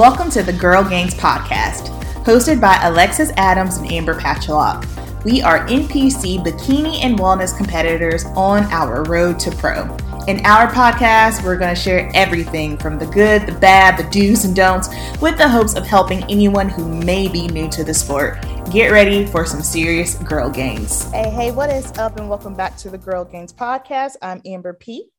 Welcome 0.00 0.30
to 0.30 0.42
the 0.42 0.54
Girl 0.54 0.82
Gainz 0.82 1.12
podcast, 1.12 1.88
hosted 2.24 2.58
by 2.58 2.80
Alexis 2.84 3.32
Adams 3.36 3.76
and 3.76 3.92
Amber 3.92 4.14
Pacholok. 4.14 4.86
We 5.24 5.42
are 5.42 5.66
NPC 5.66 6.42
bikini 6.42 7.04
and 7.04 7.18
wellness 7.18 7.54
competitors 7.54 8.24
on 8.34 8.62
our 8.72 9.02
road 9.04 9.38
to 9.40 9.50
pro. 9.50 9.82
In 10.26 10.40
our 10.46 10.72
podcast, 10.72 11.44
we're 11.44 11.58
going 11.58 11.74
to 11.74 11.78
share 11.78 12.10
everything 12.14 12.78
from 12.78 12.98
the 12.98 13.04
good, 13.08 13.44
the 13.44 13.52
bad, 13.52 13.98
the 13.98 14.10
do's 14.10 14.46
and 14.46 14.56
don'ts, 14.56 14.88
with 15.20 15.36
the 15.36 15.46
hopes 15.46 15.76
of 15.76 15.86
helping 15.86 16.24
anyone 16.30 16.70
who 16.70 16.88
may 16.88 17.28
be 17.28 17.46
new 17.48 17.68
to 17.68 17.84
the 17.84 17.92
sport. 17.92 18.42
Get 18.70 18.92
ready 18.92 19.26
for 19.26 19.44
some 19.44 19.60
serious 19.60 20.14
girl 20.14 20.48
gangs. 20.48 21.12
Hey, 21.12 21.28
hey, 21.28 21.50
what 21.50 21.68
is 21.68 21.92
up? 21.98 22.18
And 22.18 22.30
welcome 22.30 22.54
back 22.54 22.78
to 22.78 22.88
the 22.88 22.96
Girl 22.96 23.26
Gainz 23.26 23.52
podcast. 23.52 24.12
I'm 24.22 24.40
Amber 24.46 24.72
P. 24.72 25.10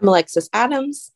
I'm 0.00 0.08
Alexis 0.08 0.48
Adams. 0.54 1.12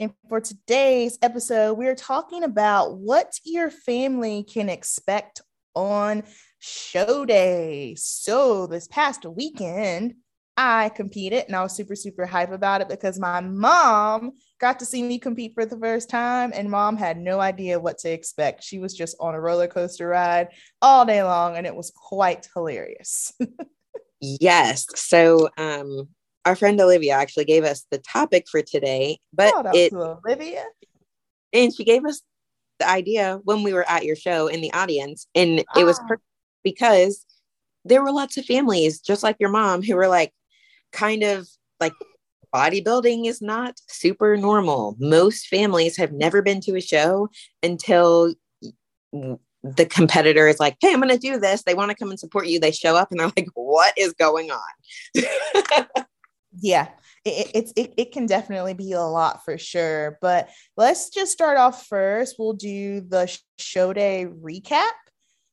And 0.00 0.14
for 0.30 0.40
today's 0.40 1.18
episode, 1.20 1.74
we're 1.74 1.94
talking 1.94 2.42
about 2.42 2.96
what 2.96 3.38
your 3.44 3.70
family 3.70 4.42
can 4.42 4.70
expect 4.70 5.42
on 5.74 6.22
show 6.58 7.26
day. 7.26 7.94
So, 7.98 8.66
this 8.66 8.88
past 8.88 9.26
weekend, 9.26 10.14
I 10.56 10.88
competed 10.88 11.44
and 11.46 11.54
I 11.54 11.62
was 11.62 11.76
super, 11.76 11.94
super 11.94 12.24
hype 12.24 12.50
about 12.50 12.80
it 12.80 12.88
because 12.88 13.20
my 13.20 13.42
mom 13.42 14.32
got 14.58 14.78
to 14.78 14.86
see 14.86 15.02
me 15.02 15.18
compete 15.18 15.52
for 15.52 15.66
the 15.66 15.78
first 15.78 16.08
time, 16.08 16.50
and 16.54 16.70
mom 16.70 16.96
had 16.96 17.18
no 17.18 17.38
idea 17.38 17.78
what 17.78 17.98
to 17.98 18.10
expect. 18.10 18.64
She 18.64 18.78
was 18.78 18.94
just 18.94 19.18
on 19.20 19.34
a 19.34 19.40
roller 19.40 19.68
coaster 19.68 20.08
ride 20.08 20.48
all 20.80 21.04
day 21.04 21.22
long, 21.22 21.58
and 21.58 21.66
it 21.66 21.76
was 21.76 21.92
quite 21.94 22.48
hilarious. 22.54 23.34
yes. 24.22 24.86
So, 24.94 25.50
um, 25.58 26.08
our 26.44 26.56
friend 26.56 26.80
Olivia 26.80 27.14
actually 27.14 27.44
gave 27.44 27.64
us 27.64 27.86
the 27.90 27.98
topic 27.98 28.46
for 28.50 28.62
today, 28.62 29.18
but 29.32 29.52
it 29.74 29.92
Olivia 29.92 30.64
and 31.52 31.74
she 31.74 31.84
gave 31.84 32.04
us 32.04 32.22
the 32.78 32.88
idea 32.88 33.40
when 33.44 33.62
we 33.62 33.72
were 33.72 33.88
at 33.88 34.04
your 34.04 34.16
show 34.16 34.46
in 34.46 34.60
the 34.60 34.72
audience, 34.72 35.26
and 35.34 35.60
it 35.76 35.84
was 35.84 36.00
ah. 36.10 36.16
because 36.64 37.24
there 37.84 38.02
were 38.02 38.12
lots 38.12 38.36
of 38.36 38.44
families 38.44 39.00
just 39.00 39.22
like 39.22 39.36
your 39.38 39.50
mom 39.50 39.82
who 39.82 39.96
were 39.96 40.08
like 40.08 40.32
kind 40.92 41.22
of 41.22 41.48
like 41.78 41.92
bodybuilding 42.54 43.26
is 43.26 43.40
not 43.40 43.78
super 43.88 44.36
normal. 44.36 44.96
Most 44.98 45.46
families 45.46 45.96
have 45.96 46.12
never 46.12 46.42
been 46.42 46.60
to 46.62 46.76
a 46.76 46.80
show 46.80 47.28
until 47.62 48.34
the 49.12 49.86
competitor 49.86 50.48
is 50.48 50.60
like, 50.60 50.76
Hey, 50.80 50.92
I'm 50.92 51.00
going 51.00 51.10
to 51.10 51.18
do 51.18 51.38
this. 51.38 51.62
They 51.62 51.74
want 51.74 51.90
to 51.90 51.96
come 51.96 52.10
and 52.10 52.18
support 52.18 52.46
you. 52.46 52.58
They 52.58 52.72
show 52.72 52.96
up 52.96 53.10
and 53.10 53.20
they're 53.20 53.32
like, 53.36 53.48
What 53.54 53.94
is 53.96 54.12
going 54.14 54.50
on? 54.50 56.04
yeah 56.60 56.88
it, 57.24 57.50
it's 57.54 57.72
it, 57.76 57.94
it 57.96 58.12
can 58.12 58.26
definitely 58.26 58.74
be 58.74 58.92
a 58.92 59.00
lot 59.00 59.44
for 59.44 59.58
sure 59.58 60.18
but 60.20 60.48
let's 60.76 61.10
just 61.10 61.32
start 61.32 61.58
off 61.58 61.86
first. 61.86 62.36
We'll 62.38 62.54
do 62.54 63.00
the 63.00 63.36
show 63.58 63.92
day 63.92 64.26
recap. 64.26 64.90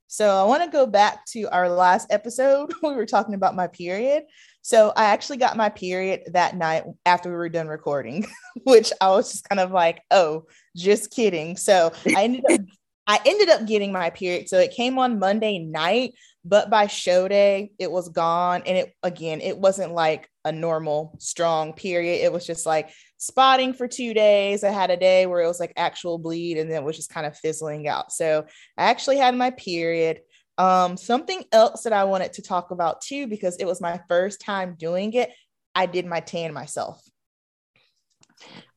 So 0.08 0.30
i 0.30 0.44
want 0.44 0.64
to 0.64 0.70
go 0.70 0.86
back 0.86 1.26
to 1.28 1.44
our 1.52 1.70
last 1.70 2.08
episode 2.12 2.74
we 2.84 2.94
were 2.94 3.06
talking 3.06 3.36
about 3.36 3.56
my 3.56 3.68
period. 3.68 4.24
So 4.62 4.94
i 4.96 5.06
actually 5.06 5.38
got 5.38 5.58
my 5.58 5.70
period 5.70 6.22
that 6.34 6.56
night 6.56 6.84
after 7.06 7.30
we 7.30 7.36
were 7.36 7.50
done 7.50 7.68
recording 7.68 8.26
which 8.64 8.92
i 9.02 9.10
was 9.10 9.32
just 9.32 9.48
kind 9.50 9.60
of 9.60 9.72
like 9.72 10.02
oh 10.12 10.46
just 10.76 11.12
kidding. 11.12 11.58
So 11.58 11.92
i 12.16 12.24
ended 12.24 12.44
up 12.50 12.62
I 13.10 13.22
ended 13.26 13.48
up 13.50 13.66
getting 13.66 13.94
my 13.94 14.10
period. 14.10 14.50
So 14.50 14.60
it 14.60 14.72
came 14.72 15.00
on 15.00 15.18
Monday 15.18 15.60
night, 15.60 16.14
but 16.48 16.70
by 16.70 16.88
show 16.88 17.28
day, 17.28 17.72
it 17.78 17.92
was 17.92 18.08
gone. 18.10 18.64
And 18.66 18.78
it, 18.78 18.94
again, 19.04 19.42
it 19.42 19.58
wasn't 19.58 19.94
like 19.94 20.30
a 20.46 20.52
normal 20.52 21.18
strong 21.20 21.74
period. 21.74 22.24
It 22.24 22.32
was 22.32 22.46
just 22.46 22.66
like 22.66 22.90
spotting 23.18 23.74
for 23.74 23.88
two 23.88 24.14
days. 24.14 24.64
I 24.64 24.70
had 24.70 24.90
a 24.90 24.98
day 24.98 25.26
where 25.26 25.42
it 25.42 25.48
was 25.48 25.60
like 25.60 25.74
actual 25.76 26.18
bleed 26.18 26.58
and 26.58 26.72
then 26.72 26.84
it 26.84 26.86
was 26.86 26.96
just 26.96 27.10
kind 27.10 27.28
of 27.28 27.38
fizzling 27.38 27.88
out. 27.88 28.14
So 28.14 28.46
I 28.78 28.84
actually 28.86 29.18
had 29.18 29.36
my 29.36 29.52
period. 29.52 30.22
Um, 30.58 30.96
something 30.96 31.44
else 31.52 31.84
that 31.84 31.94
I 31.94 32.06
wanted 32.06 32.34
to 32.34 32.42
talk 32.42 32.72
about 32.72 33.02
too, 33.02 33.28
because 33.28 33.58
it 33.58 33.66
was 33.66 33.82
my 33.82 34.00
first 34.08 34.40
time 34.40 34.76
doing 34.80 35.14
it, 35.14 35.32
I 35.76 35.86
did 35.86 36.06
my 36.06 36.22
tan 36.22 36.54
myself. 36.54 37.02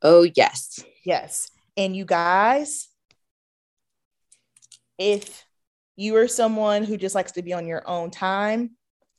Oh, 0.02 0.26
yes. 0.34 0.84
Yes. 1.04 1.50
And 1.76 1.94
you 1.94 2.04
guys, 2.04 2.88
if 4.98 5.47
you 6.00 6.16
are 6.16 6.27
someone 6.27 6.83
who 6.83 6.97
just 6.97 7.15
likes 7.15 7.33
to 7.33 7.43
be 7.43 7.53
on 7.53 7.66
your 7.66 7.87
own 7.87 8.11
time, 8.11 8.71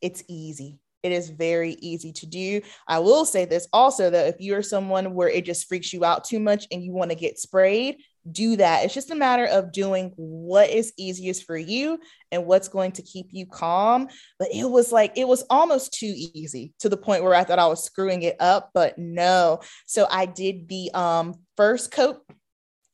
it's 0.02 0.24
easy. 0.28 0.80
It 1.03 1.12
is 1.12 1.30
very 1.30 1.74
easy 1.80 2.12
to 2.14 2.25
do. 2.25 2.62
I 2.88 3.00
will 3.00 3.24
say 3.24 3.46
this 3.46 3.68
also 3.72 4.09
though, 4.09 4.25
if 4.25 4.38
you're 4.40 4.64
someone 4.64 5.14
where 5.14 5.30
it 5.30 5.46
just 5.46 5.68
freaks 5.68 5.94
you 5.94 6.03
out 6.03 6.24
too 6.24 6.40
much 6.40 6.66
and 6.72 6.84
you 6.84 6.92
want 6.92 7.12
to 7.12 7.16
get 7.16 7.38
sprayed, 7.38 7.97
do 8.31 8.56
that. 8.56 8.84
It's 8.84 8.96
just 8.96 9.12
a 9.12 9.16
matter 9.16 9.46
of 9.46 9.72
doing 9.72 10.12
what 10.16 10.72
is 10.72 10.92
easiest 10.97 11.46
for 11.46 11.56
you 11.56 12.00
and 12.31 12.47
what's 12.47 12.68
going 12.68 12.94
to 12.94 13.03
keep 13.03 13.28
you 13.30 13.46
calm. 13.46 14.08
But 14.40 14.50
it 14.52 14.69
was 14.69 14.92
like, 14.92 15.13
it 15.16 15.28
was 15.28 15.44
almost 15.52 15.94
too 15.94 16.13
easy 16.34 16.74
to 16.80 16.90
the 16.90 16.98
point 16.98 17.24
where 17.24 17.36
I 17.36 17.44
thought 17.44 17.59
I 17.59 17.68
was 17.68 17.84
screwing 17.84 18.24
it 18.24 18.38
up, 18.40 18.72
but 18.74 18.98
no. 18.98 19.62
So 19.86 20.08
I 20.09 20.25
did 20.25 20.68
the 20.68 20.90
um, 20.96 21.36
first 21.58 21.92
coat, 21.92 22.22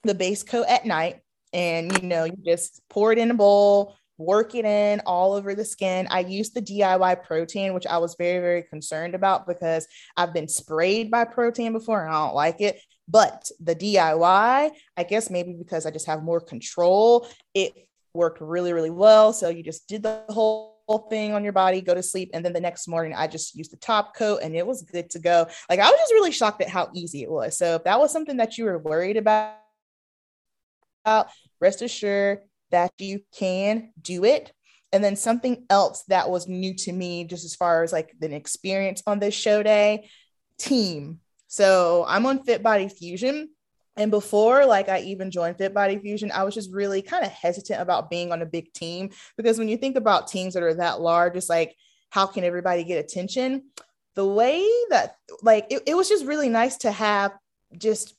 the 0.03 0.15
base 0.15 0.43
coat 0.43 0.65
at 0.67 0.85
night 0.85 1.21
and 1.53 2.01
you 2.01 2.07
know 2.07 2.23
you 2.23 2.37
just 2.45 2.81
pour 2.89 3.11
it 3.11 3.17
in 3.17 3.31
a 3.31 3.33
bowl 3.33 3.95
work 4.17 4.55
it 4.55 4.65
in 4.65 4.99
all 5.05 5.33
over 5.33 5.53
the 5.53 5.65
skin 5.65 6.07
i 6.09 6.19
use 6.19 6.49
the 6.49 6.61
diy 6.61 7.23
Pro 7.23 7.45
Tan 7.45 7.73
which 7.73 7.85
i 7.87 7.97
was 7.97 8.15
very 8.17 8.39
very 8.39 8.63
concerned 8.63 9.15
about 9.15 9.45
because 9.47 9.87
i've 10.15 10.33
been 10.33 10.47
sprayed 10.47 11.11
by 11.11 11.23
Pro 11.23 11.51
Tan 11.51 11.73
before 11.73 12.03
and 12.03 12.13
i 12.13 12.25
don't 12.25 12.35
like 12.35 12.61
it 12.61 12.81
but 13.07 13.49
the 13.59 13.75
diy 13.75 14.71
i 14.97 15.03
guess 15.03 15.29
maybe 15.29 15.53
because 15.53 15.85
i 15.85 15.91
just 15.91 16.07
have 16.07 16.23
more 16.23 16.41
control 16.41 17.27
it 17.53 17.73
worked 18.13 18.41
really 18.41 18.73
really 18.73 18.89
well 18.89 19.31
so 19.33 19.49
you 19.49 19.61
just 19.61 19.87
did 19.87 20.01
the 20.03 20.23
whole 20.29 20.77
thing 21.09 21.33
on 21.33 21.43
your 21.43 21.53
body, 21.53 21.81
go 21.81 21.93
to 21.93 22.01
sleep. 22.01 22.29
And 22.33 22.43
then 22.45 22.53
the 22.53 22.61
next 22.61 22.87
morning, 22.87 23.13
I 23.13 23.27
just 23.27 23.55
used 23.55 23.71
the 23.71 23.77
top 23.77 24.15
coat 24.15 24.39
and 24.41 24.55
it 24.55 24.65
was 24.65 24.83
good 24.83 25.09
to 25.11 25.19
go. 25.19 25.45
Like 25.69 25.79
I 25.79 25.89
was 25.89 25.99
just 25.99 26.13
really 26.13 26.31
shocked 26.31 26.61
at 26.61 26.69
how 26.69 26.89
easy 26.93 27.23
it 27.23 27.29
was. 27.29 27.57
So 27.57 27.75
if 27.75 27.83
that 27.83 27.99
was 27.99 28.11
something 28.11 28.37
that 28.37 28.57
you 28.57 28.65
were 28.65 28.79
worried 28.79 29.17
about, 29.17 29.55
rest 31.59 31.81
assured 31.81 32.39
that 32.71 32.91
you 32.99 33.21
can 33.37 33.91
do 34.01 34.23
it. 34.25 34.51
And 34.93 35.03
then 35.03 35.15
something 35.15 35.65
else 35.69 36.03
that 36.07 36.29
was 36.29 36.47
new 36.47 36.73
to 36.75 36.93
me, 36.93 37.25
just 37.25 37.45
as 37.45 37.55
far 37.55 37.83
as 37.83 37.91
like 37.91 38.13
the 38.19 38.33
experience 38.33 39.03
on 39.05 39.19
this 39.19 39.33
show 39.33 39.61
day, 39.61 40.09
team. 40.57 41.19
So 41.47 42.05
I'm 42.07 42.25
on 42.25 42.43
Fit 42.43 42.63
Body 42.63 42.87
Fusion. 42.89 43.49
And 43.95 44.11
before, 44.11 44.65
like 44.65 44.89
I 44.89 44.99
even 44.99 45.31
joined 45.31 45.57
Fit 45.57 45.73
Body 45.73 45.97
Fusion, 45.97 46.31
I 46.31 46.43
was 46.43 46.53
just 46.53 46.71
really 46.71 47.01
kind 47.01 47.25
of 47.25 47.31
hesitant 47.31 47.81
about 47.81 48.09
being 48.09 48.31
on 48.31 48.41
a 48.41 48.45
big 48.45 48.71
team 48.73 49.09
because 49.37 49.57
when 49.57 49.67
you 49.67 49.77
think 49.77 49.95
about 49.97 50.27
teams 50.27 50.53
that 50.53 50.63
are 50.63 50.75
that 50.75 51.01
large, 51.01 51.35
it's 51.35 51.49
like, 51.49 51.75
how 52.09 52.27
can 52.27 52.43
everybody 52.43 52.83
get 52.83 53.03
attention? 53.03 53.63
The 54.15 54.25
way 54.25 54.67
that, 54.89 55.15
like, 55.41 55.67
it, 55.69 55.83
it 55.87 55.97
was 55.97 56.07
just 56.09 56.25
really 56.25 56.49
nice 56.49 56.77
to 56.77 56.91
have 56.91 57.33
just 57.77 58.16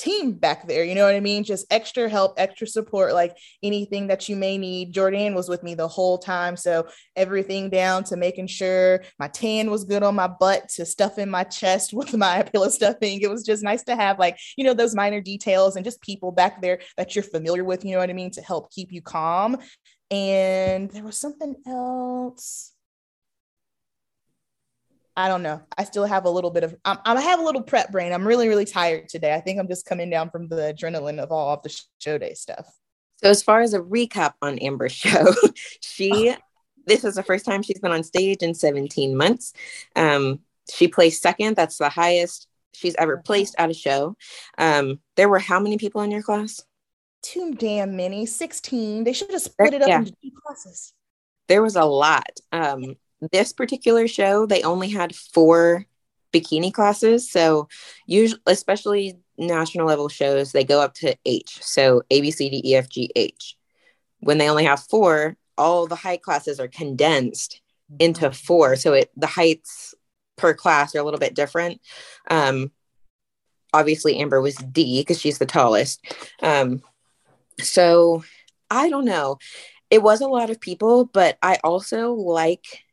team 0.00 0.32
back 0.32 0.66
there. 0.66 0.82
You 0.82 0.94
know 0.94 1.04
what 1.04 1.14
I 1.14 1.20
mean? 1.20 1.44
Just 1.44 1.66
extra 1.70 2.08
help, 2.08 2.34
extra 2.38 2.66
support, 2.66 3.12
like 3.12 3.36
anything 3.62 4.06
that 4.06 4.28
you 4.28 4.36
may 4.36 4.56
need. 4.56 4.92
Jordan 4.92 5.34
was 5.34 5.48
with 5.48 5.62
me 5.62 5.74
the 5.74 5.88
whole 5.88 6.18
time. 6.18 6.56
So 6.56 6.86
everything 7.16 7.70
down 7.70 8.04
to 8.04 8.16
making 8.16 8.46
sure 8.46 9.02
my 9.18 9.28
tan 9.28 9.70
was 9.70 9.84
good 9.84 10.02
on 10.02 10.14
my 10.14 10.28
butt 10.28 10.68
to 10.70 10.86
stuff 10.86 11.18
in 11.18 11.30
my 11.30 11.44
chest 11.44 11.92
with 11.92 12.16
my 12.16 12.42
pillow 12.42 12.68
stuffing. 12.68 13.20
It 13.20 13.30
was 13.30 13.44
just 13.44 13.62
nice 13.62 13.82
to 13.84 13.96
have 13.96 14.18
like, 14.18 14.38
you 14.56 14.64
know, 14.64 14.74
those 14.74 14.94
minor 14.94 15.20
details 15.20 15.76
and 15.76 15.84
just 15.84 16.00
people 16.00 16.32
back 16.32 16.62
there 16.62 16.80
that 16.96 17.14
you're 17.14 17.22
familiar 17.22 17.64
with, 17.64 17.84
you 17.84 17.92
know 17.92 17.98
what 17.98 18.10
I 18.10 18.14
mean, 18.14 18.30
to 18.32 18.42
help 18.42 18.72
keep 18.72 18.92
you 18.92 19.02
calm. 19.02 19.58
And 20.10 20.90
there 20.90 21.04
was 21.04 21.18
something 21.18 21.54
else. 21.66 22.72
I 25.16 25.28
don't 25.28 25.42
know. 25.42 25.60
I 25.76 25.84
still 25.84 26.04
have 26.04 26.24
a 26.24 26.30
little 26.30 26.50
bit 26.50 26.64
of, 26.64 26.74
I'm, 26.84 26.98
I 27.04 27.20
have 27.20 27.40
a 27.40 27.44
little 27.44 27.62
prep 27.62 27.90
brain. 27.90 28.12
I'm 28.12 28.26
really, 28.26 28.48
really 28.48 28.64
tired 28.64 29.08
today. 29.08 29.34
I 29.34 29.40
think 29.40 29.58
I'm 29.58 29.68
just 29.68 29.86
coming 29.86 30.08
down 30.08 30.30
from 30.30 30.48
the 30.48 30.74
adrenaline 30.74 31.18
of 31.18 31.32
all 31.32 31.54
of 31.54 31.62
the 31.62 31.82
show 31.98 32.16
day 32.18 32.34
stuff. 32.34 32.66
So, 33.22 33.28
as 33.28 33.42
far 33.42 33.60
as 33.60 33.74
a 33.74 33.80
recap 33.80 34.34
on 34.40 34.58
Amber's 34.58 34.92
show, 34.92 35.26
she, 35.82 36.34
this 36.86 37.04
is 37.04 37.16
the 37.16 37.22
first 37.22 37.44
time 37.44 37.62
she's 37.62 37.80
been 37.80 37.92
on 37.92 38.02
stage 38.02 38.42
in 38.42 38.54
17 38.54 39.16
months. 39.16 39.52
Um, 39.94 40.40
she 40.72 40.88
placed 40.88 41.22
second. 41.22 41.56
That's 41.56 41.78
the 41.78 41.88
highest 41.88 42.46
she's 42.72 42.94
ever 42.96 43.18
placed 43.18 43.54
at 43.58 43.70
a 43.70 43.74
show. 43.74 44.16
Um, 44.56 45.00
there 45.16 45.28
were 45.28 45.38
how 45.38 45.60
many 45.60 45.76
people 45.76 46.00
in 46.02 46.10
your 46.10 46.22
class? 46.22 46.60
Too 47.22 47.54
damn 47.54 47.96
many, 47.96 48.24
16. 48.24 49.04
They 49.04 49.12
should 49.12 49.30
have 49.32 49.42
split 49.42 49.74
it 49.74 49.82
up 49.82 49.88
yeah. 49.88 49.98
into 49.98 50.12
two 50.22 50.30
classes. 50.42 50.94
There 51.48 51.62
was 51.62 51.76
a 51.76 51.84
lot. 51.84 52.30
Um, 52.52 52.96
this 53.32 53.52
particular 53.52 54.08
show, 54.08 54.46
they 54.46 54.62
only 54.62 54.88
had 54.88 55.14
four 55.14 55.86
bikini 56.32 56.72
classes. 56.72 57.30
So 57.30 57.68
usually, 58.06 58.40
especially 58.46 59.18
national 59.36 59.86
level 59.86 60.08
shows, 60.08 60.52
they 60.52 60.64
go 60.64 60.80
up 60.80 60.94
to 60.94 61.16
H. 61.24 61.58
So 61.62 62.02
A, 62.10 62.20
B, 62.20 62.30
C, 62.30 62.50
D, 62.50 62.62
E, 62.64 62.76
F, 62.76 62.88
G, 62.88 63.10
H. 63.16 63.56
When 64.20 64.38
they 64.38 64.48
only 64.48 64.64
have 64.64 64.80
four, 64.80 65.36
all 65.56 65.86
the 65.86 65.96
height 65.96 66.22
classes 66.22 66.60
are 66.60 66.68
condensed 66.68 67.60
into 67.98 68.30
four. 68.30 68.76
So 68.76 68.92
it 68.94 69.10
the 69.16 69.26
heights 69.26 69.94
per 70.36 70.54
class 70.54 70.94
are 70.94 71.00
a 71.00 71.02
little 71.02 71.20
bit 71.20 71.34
different. 71.34 71.80
Um, 72.30 72.70
obviously 73.72 74.18
Amber 74.18 74.40
was 74.40 74.56
D 74.56 75.00
because 75.00 75.20
she's 75.20 75.38
the 75.38 75.46
tallest. 75.46 76.04
Um, 76.42 76.82
so 77.60 78.24
I 78.70 78.88
don't 78.88 79.04
know. 79.04 79.38
It 79.90 80.02
was 80.02 80.20
a 80.20 80.28
lot 80.28 80.50
of 80.50 80.60
people, 80.60 81.04
but 81.06 81.36
I 81.42 81.58
also 81.64 82.12
like 82.12 82.84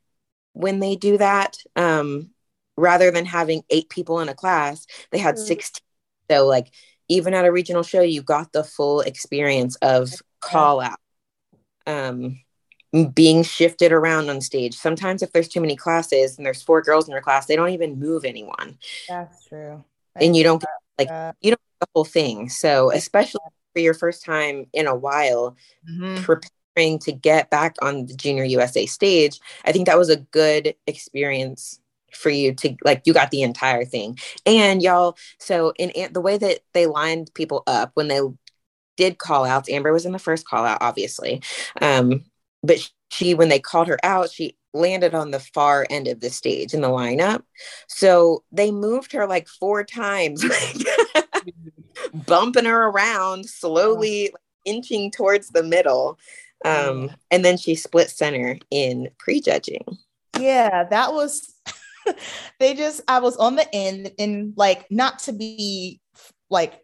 when 0.58 0.80
they 0.80 0.96
do 0.96 1.18
that. 1.18 1.58
Um, 1.76 2.32
rather 2.78 3.10
than 3.10 3.26
having 3.26 3.64
eight 3.70 3.90
people 3.90 4.20
in 4.20 4.30
a 4.30 4.36
class, 4.36 4.86
they 5.12 5.18
had 5.18 5.36
mm-hmm. 5.36 5.46
16. 5.46 5.82
So 6.30 6.46
like 6.46 6.74
even 7.10 7.34
at 7.34 7.46
a 7.46 7.52
regional 7.52 7.84
show, 7.84 8.02
you 8.02 8.22
got 8.22 8.52
the 8.52 8.64
full 8.64 9.02
experience 9.02 9.76
of 9.78 10.12
call 10.40 10.80
out. 10.82 11.00
Um, 11.86 12.40
being 13.14 13.44
shifted 13.44 13.92
around 13.92 14.30
on 14.30 14.42
stage. 14.42 14.74
Sometimes 14.76 15.22
if 15.22 15.32
there's 15.32 15.48
too 15.48 15.62
many 15.62 15.76
classes 15.76 16.38
and 16.38 16.46
there's 16.46 16.62
four 16.62 16.82
girls 16.82 17.08
in 17.08 17.12
your 17.12 17.22
class, 17.22 17.46
they 17.46 17.56
don't 17.56 17.70
even 17.70 18.00
move 18.00 18.26
anyone. 18.26 18.78
That's 19.08 19.46
true. 19.46 19.84
I 20.16 20.24
and 20.24 20.36
you 20.36 20.44
don't 20.44 20.62
get, 20.62 20.70
like 20.98 21.36
you 21.42 21.52
don't 21.52 21.62
get 21.62 21.80
the 21.82 21.88
whole 21.94 22.06
thing. 22.06 22.50
So 22.50 22.92
especially 22.92 23.42
for 23.74 23.80
your 23.80 23.94
first 23.94 24.24
time 24.24 24.68
in 24.74 24.88
a 24.88 24.96
while, 24.96 25.56
mm-hmm. 25.90 26.24
preparing 26.24 26.52
to 26.78 27.12
get 27.12 27.50
back 27.50 27.76
on 27.82 28.06
the 28.06 28.16
Junior 28.16 28.44
USA 28.44 28.86
stage, 28.86 29.40
I 29.66 29.72
think 29.72 29.88
that 29.88 29.98
was 29.98 30.10
a 30.10 30.18
good 30.18 30.76
experience 30.86 31.80
for 32.14 32.30
you 32.30 32.54
to 32.54 32.76
like 32.84 33.02
you 33.06 33.14
got 33.14 33.32
the 33.32 33.42
entire 33.42 33.86
thing. 33.86 34.18
And 34.46 34.82
y'all 34.82 35.18
so 35.40 35.74
in 35.78 36.14
the 36.14 36.22
way 36.22 36.38
that 36.38 36.60
they 36.74 36.86
lined 36.86 37.32
people 37.34 37.64
up 37.68 37.92
when 37.96 38.08
they 38.08 38.22
did 38.96 39.18
call 39.18 39.46
outs 39.46 39.70
amber 39.70 39.94
was 39.94 40.06
in 40.06 40.12
the 40.12 40.18
first 40.18 40.48
call 40.48 40.66
out 40.66 40.80
obviously 40.82 41.40
um 41.82 42.24
but 42.64 42.80
she 43.12 43.36
when 43.36 43.48
they 43.48 43.60
called 43.60 43.88
her 43.88 44.00
out 44.04 44.32
she 44.32 44.56
landed 44.78 45.14
on 45.14 45.32
the 45.32 45.40
far 45.40 45.86
end 45.90 46.08
of 46.08 46.20
the 46.22 46.30
stage 46.30 46.74
in 46.74 46.82
the 46.82 46.88
lineup. 46.88 47.44
So 47.88 48.44
they 48.52 48.72
moved 48.72 49.12
her 49.14 49.28
like 49.28 49.48
four 49.48 49.84
times 49.84 50.44
bumping 52.14 52.66
her 52.66 52.88
around 52.88 53.48
slowly 53.48 54.34
inching 54.66 55.12
towards 55.12 55.50
the 55.50 55.64
middle 55.64 56.20
um 56.66 57.12
and 57.32 57.46
then 57.46 57.58
she 57.58 57.76
split 57.76 58.10
center 58.10 58.58
in 58.72 59.10
prejudging 59.20 59.86
yeah 60.40 60.84
that 60.84 61.14
was 61.14 61.54
they 62.60 62.74
just 62.74 63.02
i 63.08 63.20
was 63.20 63.38
on 63.38 63.56
the 63.56 63.76
end 63.76 64.12
and 64.18 64.54
like 64.58 64.86
not 64.90 65.20
to 65.20 65.34
be 65.34 66.00
like 66.50 66.82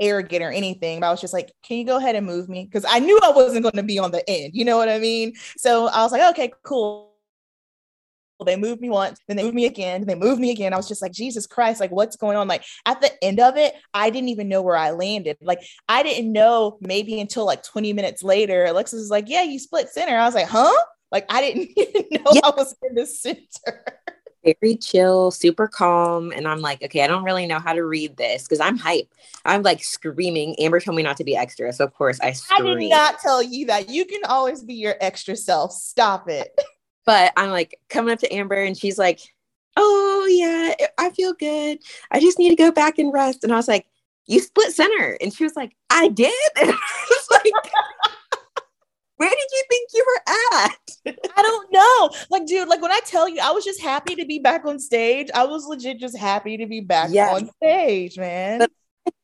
arrogant 0.00 0.42
or 0.42 0.50
anything, 0.50 0.98
but 0.98 1.06
I 1.06 1.10
was 1.10 1.20
just 1.20 1.34
like, 1.34 1.52
can 1.62 1.76
you 1.76 1.84
go 1.84 1.98
ahead 1.98 2.16
and 2.16 2.26
move 2.26 2.48
me? 2.48 2.64
Because 2.64 2.84
I 2.88 2.98
knew 2.98 3.18
I 3.22 3.30
wasn't 3.30 3.62
going 3.62 3.76
to 3.76 3.82
be 3.82 3.98
on 3.98 4.10
the 4.10 4.28
end. 4.28 4.54
You 4.54 4.64
know 4.64 4.76
what 4.76 4.88
I 4.88 4.98
mean? 4.98 5.34
So 5.56 5.88
I 5.88 6.02
was 6.02 6.10
like, 6.10 6.22
okay, 6.32 6.52
cool. 6.62 7.09
They 8.44 8.56
moved 8.56 8.80
me 8.80 8.90
once, 8.90 9.20
then 9.26 9.36
they 9.36 9.42
moved 9.42 9.54
me 9.54 9.66
again, 9.66 10.04
they 10.06 10.14
moved 10.14 10.40
me 10.40 10.50
again. 10.50 10.72
I 10.72 10.76
was 10.76 10.88
just 10.88 11.02
like, 11.02 11.12
Jesus 11.12 11.46
Christ, 11.46 11.80
like 11.80 11.90
what's 11.90 12.16
going 12.16 12.36
on? 12.36 12.48
Like 12.48 12.64
at 12.86 13.00
the 13.00 13.12
end 13.22 13.40
of 13.40 13.56
it, 13.56 13.74
I 13.94 14.10
didn't 14.10 14.28
even 14.28 14.48
know 14.48 14.62
where 14.62 14.76
I 14.76 14.90
landed. 14.90 15.36
Like 15.40 15.60
I 15.88 16.02
didn't 16.02 16.32
know 16.32 16.78
maybe 16.80 17.20
until 17.20 17.44
like 17.44 17.62
20 17.62 17.92
minutes 17.92 18.22
later. 18.22 18.64
Alexis 18.64 19.00
was 19.00 19.10
like, 19.10 19.28
Yeah, 19.28 19.42
you 19.42 19.58
split 19.58 19.88
center. 19.88 20.16
I 20.16 20.24
was 20.24 20.34
like, 20.34 20.48
huh? 20.48 20.72
Like 21.12 21.26
I 21.28 21.40
didn't 21.40 21.70
even 21.76 22.04
know 22.10 22.32
yeah. 22.32 22.40
I 22.44 22.50
was 22.56 22.74
in 22.82 22.94
the 22.94 23.06
center 23.06 23.84
very 24.44 24.76
chill, 24.76 25.30
super 25.30 25.68
calm. 25.68 26.32
And 26.32 26.46
I'm 26.48 26.60
like, 26.60 26.82
okay, 26.82 27.02
I 27.02 27.06
don't 27.06 27.24
really 27.24 27.46
know 27.46 27.58
how 27.58 27.72
to 27.72 27.84
read 27.84 28.16
this 28.16 28.44
because 28.44 28.60
I'm 28.60 28.76
hype. 28.76 29.12
I'm 29.44 29.62
like 29.62 29.82
screaming. 29.82 30.56
Amber 30.58 30.80
told 30.80 30.96
me 30.96 31.02
not 31.02 31.16
to 31.18 31.24
be 31.24 31.36
extra. 31.36 31.72
So 31.72 31.84
of 31.84 31.94
course 31.94 32.20
I 32.20 32.32
scream. 32.32 32.76
I 32.76 32.80
did 32.80 32.90
not 32.90 33.18
tell 33.20 33.42
you 33.42 33.66
that. 33.66 33.88
You 33.90 34.04
can 34.04 34.24
always 34.24 34.62
be 34.62 34.74
your 34.74 34.94
extra 35.00 35.36
self. 35.36 35.72
Stop 35.72 36.28
it. 36.28 36.58
But 37.06 37.32
I'm 37.36 37.50
like 37.50 37.78
coming 37.88 38.12
up 38.12 38.20
to 38.20 38.32
Amber 38.32 38.62
and 38.62 38.76
she's 38.76 38.98
like, 38.98 39.20
oh 39.76 40.28
yeah, 40.30 40.86
I 40.98 41.10
feel 41.10 41.32
good. 41.32 41.78
I 42.10 42.20
just 42.20 42.38
need 42.38 42.50
to 42.50 42.56
go 42.56 42.70
back 42.70 42.98
and 42.98 43.12
rest. 43.12 43.44
And 43.44 43.52
I 43.52 43.56
was 43.56 43.68
like, 43.68 43.86
you 44.26 44.40
split 44.40 44.72
center. 44.72 45.16
And 45.20 45.32
she 45.32 45.44
was 45.44 45.56
like, 45.56 45.76
I 45.90 46.08
did. 46.08 46.32
And 46.60 46.70
I 46.70 47.06
was 47.08 47.28
like, 47.30 47.52
where 49.16 49.28
did 49.28 49.48
you 49.52 49.62
think 49.68 49.90
you 49.92 50.06
were 50.06 50.32
at? 50.58 51.16
I 51.36 51.42
don't 51.42 51.72
know. 51.72 52.10
Like, 52.30 52.46
dude, 52.46 52.68
like 52.68 52.80
when 52.80 52.90
I 52.90 53.00
tell 53.04 53.28
you, 53.28 53.38
I 53.42 53.50
was 53.50 53.64
just 53.64 53.80
happy 53.80 54.14
to 54.14 54.24
be 54.24 54.38
back 54.38 54.64
on 54.64 54.78
stage. 54.78 55.28
I 55.34 55.44
was 55.44 55.66
legit 55.66 55.98
just 55.98 56.16
happy 56.16 56.56
to 56.56 56.66
be 56.66 56.80
back 56.80 57.10
yes. 57.12 57.34
on 57.34 57.50
stage, 57.56 58.18
man. 58.18 58.66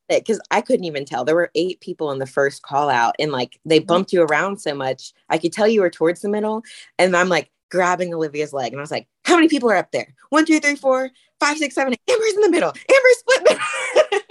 Because 0.08 0.40
I 0.50 0.60
couldn't 0.60 0.84
even 0.84 1.04
tell. 1.04 1.24
There 1.24 1.34
were 1.34 1.50
eight 1.54 1.80
people 1.80 2.12
in 2.12 2.18
the 2.18 2.26
first 2.26 2.62
call 2.62 2.88
out, 2.88 3.16
and 3.18 3.32
like 3.32 3.58
they 3.64 3.78
mm-hmm. 3.78 3.86
bumped 3.86 4.12
you 4.12 4.22
around 4.22 4.58
so 4.60 4.74
much. 4.74 5.12
I 5.30 5.38
could 5.38 5.52
tell 5.52 5.66
you 5.66 5.80
were 5.80 5.90
towards 5.90 6.20
the 6.20 6.28
middle. 6.28 6.62
And 6.98 7.16
I'm 7.16 7.28
like 7.28 7.50
grabbing 7.70 8.12
Olivia's 8.14 8.52
leg, 8.52 8.72
and 8.72 8.80
I 8.80 8.82
was 8.82 8.90
like, 8.90 9.08
How 9.24 9.36
many 9.36 9.48
people 9.48 9.70
are 9.70 9.76
up 9.76 9.92
there? 9.92 10.14
One, 10.30 10.44
two, 10.44 10.60
three, 10.60 10.76
four, 10.76 11.10
five, 11.40 11.58
six, 11.58 11.74
seven. 11.74 11.94
Amber's 12.08 12.34
in 12.34 12.40
the 12.40 12.50
middle. 12.50 12.70
Amber's 12.70 13.18
split. 13.18 13.58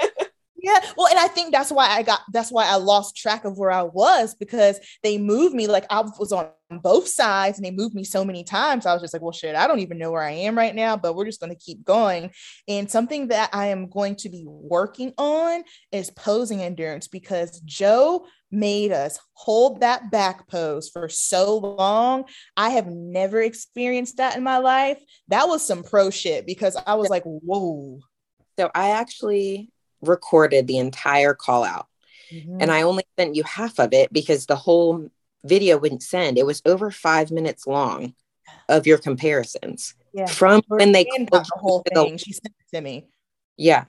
Yeah, 0.65 0.79
well, 0.97 1.07
and 1.07 1.19
I 1.19 1.27
think 1.27 1.51
that's 1.51 1.71
why 1.71 1.87
I 1.89 2.01
got 2.01 2.21
that's 2.33 2.51
why 2.51 2.65
I 2.65 2.77
lost 2.77 3.15
track 3.15 3.45
of 3.45 3.55
where 3.55 3.69
I 3.69 3.83
was 3.83 4.33
because 4.33 4.79
they 5.03 5.19
moved 5.19 5.53
me 5.53 5.67
like 5.67 5.85
I 5.91 6.01
was 6.01 6.31
on 6.31 6.47
both 6.81 7.07
sides 7.07 7.59
and 7.59 7.65
they 7.65 7.69
moved 7.69 7.93
me 7.93 8.03
so 8.03 8.25
many 8.25 8.43
times. 8.43 8.87
I 8.87 8.93
was 8.93 9.03
just 9.03 9.13
like, 9.13 9.21
well, 9.21 9.31
shit, 9.31 9.55
I 9.55 9.67
don't 9.67 9.81
even 9.81 9.99
know 9.99 10.11
where 10.11 10.23
I 10.23 10.31
am 10.31 10.57
right 10.57 10.73
now, 10.73 10.97
but 10.97 11.15
we're 11.15 11.25
just 11.25 11.39
going 11.39 11.55
to 11.55 11.63
keep 11.63 11.85
going. 11.85 12.31
And 12.67 12.89
something 12.89 13.27
that 13.27 13.51
I 13.53 13.67
am 13.67 13.89
going 13.89 14.15
to 14.15 14.29
be 14.29 14.43
working 14.47 15.13
on 15.19 15.63
is 15.91 16.09
posing 16.09 16.63
endurance 16.63 17.07
because 17.07 17.59
Joe 17.59 18.25
made 18.55 18.91
us 18.91 19.19
hold 19.33 19.81
that 19.81 20.09
back 20.09 20.47
pose 20.47 20.89
for 20.89 21.09
so 21.09 21.57
long. 21.57 22.25
I 22.57 22.69
have 22.71 22.87
never 22.87 23.41
experienced 23.41 24.17
that 24.17 24.37
in 24.37 24.43
my 24.43 24.57
life. 24.57 24.99
That 25.27 25.47
was 25.47 25.65
some 25.65 25.83
pro 25.83 26.09
shit 26.09 26.45
because 26.45 26.77
I 26.87 26.95
was 26.95 27.09
like, 27.09 27.23
whoa. 27.23 27.99
So 28.57 28.71
I 28.73 28.91
actually 28.91 29.69
recorded 30.01 30.67
the 30.67 30.77
entire 30.77 31.33
call 31.33 31.63
out. 31.63 31.87
Mm-hmm. 32.31 32.57
And 32.61 32.71
I 32.71 32.83
only 32.83 33.03
sent 33.19 33.35
you 33.35 33.43
half 33.43 33.79
of 33.79 33.93
it 33.93 34.11
because 34.11 34.45
the 34.45 34.55
whole 34.55 35.09
video 35.43 35.77
wouldn't 35.77 36.03
send. 36.03 36.37
It 36.37 36.45
was 36.45 36.61
over 36.65 36.89
five 36.89 37.31
minutes 37.31 37.67
long 37.67 38.15
of 38.67 38.87
your 38.87 38.97
comparisons 38.97 39.93
yeah. 40.13 40.25
from 40.25 40.61
when 40.67 40.91
they 40.91 41.03
the 41.03 41.45
whole 41.53 41.83
thing. 41.93 42.17
She 42.17 42.33
sent 42.33 42.53
it 42.59 42.75
to 42.75 42.81
me. 42.81 43.07
Yeah. 43.57 43.85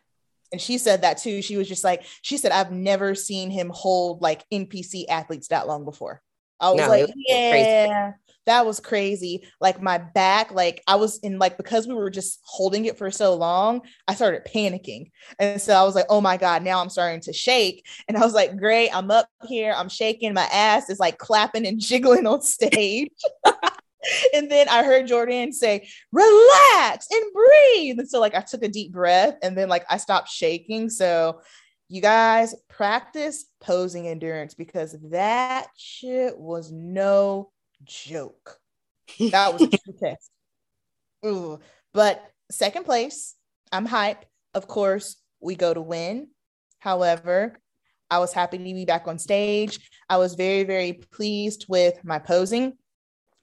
And 0.53 0.61
she 0.61 0.79
said 0.79 1.03
that 1.03 1.19
too. 1.19 1.43
She 1.43 1.57
was 1.57 1.69
just 1.69 1.85
like, 1.85 2.05
she 2.23 2.37
said, 2.37 2.53
I've 2.53 2.73
never 2.73 3.15
seen 3.15 3.51
him 3.51 3.71
hold 3.75 4.23
like 4.23 4.45
NPC 4.53 5.05
athletes 5.09 5.49
that 5.49 5.67
long 5.67 5.85
before. 5.85 6.23
I 6.61 6.71
was 6.71 6.81
no, 6.81 6.89
like, 6.89 7.07
was 7.07 7.13
yeah. 7.17 7.51
Crazy 7.51 8.17
that 8.47 8.65
was 8.65 8.81
crazy. 8.81 9.47
Like 9.61 9.83
my 9.83 9.99
back, 9.99 10.53
like 10.53 10.83
I 10.87 10.95
was 10.95 11.19
in 11.19 11.39
like 11.39 11.57
because 11.57 11.87
we 11.87 11.95
were 11.95 12.11
just 12.11 12.41
holding 12.45 12.87
it 12.87 12.97
for 12.97 13.11
so 13.11 13.35
long, 13.35 13.83
I 14.09 14.15
started 14.15 14.47
panicking. 14.47 15.11
And 15.39 15.61
so 15.61 15.75
I 15.75 15.83
was 15.83 15.95
like, 15.95 16.07
oh 16.09 16.21
my 16.21 16.37
God, 16.37 16.63
now 16.63 16.81
I'm 16.81 16.89
starting 16.89 17.21
to 17.23 17.33
shake. 17.33 17.85
And 18.09 18.17
I 18.17 18.21
was 18.21 18.35
like, 18.35 18.57
great, 18.57 18.91
I'm 18.97 19.11
up 19.11 19.29
here, 19.47 19.75
I'm 19.77 19.89
shaking, 19.89 20.33
my 20.33 20.49
ass 20.53 20.89
is 20.89 21.01
like 21.01 21.19
clapping 21.19 21.67
and 21.67 21.81
jiggling 21.81 22.27
on 22.27 22.41
stage. 22.43 23.11
and 24.35 24.51
then 24.51 24.69
I 24.69 24.85
heard 24.85 25.07
Jordan 25.07 25.53
say, 25.53 25.89
relax 26.13 27.07
and 27.11 27.25
breathe. 27.33 27.99
And 27.99 28.09
so 28.09 28.21
like 28.21 28.35
I 28.35 28.41
took 28.41 28.63
a 28.63 28.69
deep 28.69 28.93
breath 28.93 29.37
and 29.43 29.57
then 29.57 29.69
like 29.69 29.85
I 29.91 29.97
stopped 29.97 30.29
shaking. 30.29 30.91
So 30.91 31.41
you 31.89 32.01
guys 32.01 32.55
practice 32.69 33.47
posing 33.61 34.09
endurance 34.09 34.55
because 34.55 34.97
that 35.11 35.69
shit 35.77 36.37
was 36.37 36.73
no 36.73 37.53
joke. 37.85 38.59
That 39.31 39.53
was 39.53 39.63
a 39.63 39.69
true 39.85 39.95
test. 40.01 40.31
Ooh. 41.25 41.61
But 41.93 42.23
second 42.51 42.85
place, 42.85 43.35
I'm 43.73 43.87
hype. 43.87 44.25
Of 44.55 44.69
course, 44.69 45.17
we 45.41 45.55
go 45.55 45.73
to 45.73 45.81
win. 45.81 46.29
However, 46.79 47.59
I 48.11 48.19
was 48.19 48.33
happy 48.33 48.59
to 48.59 48.65
be 48.65 48.85
back 48.85 49.09
on 49.09 49.19
stage. 49.19 49.79
I 50.09 50.17
was 50.19 50.35
very, 50.35 50.65
very 50.65 50.93
pleased 50.93 51.67
with 51.69 52.05
my 52.05 52.19
posing. 52.19 52.75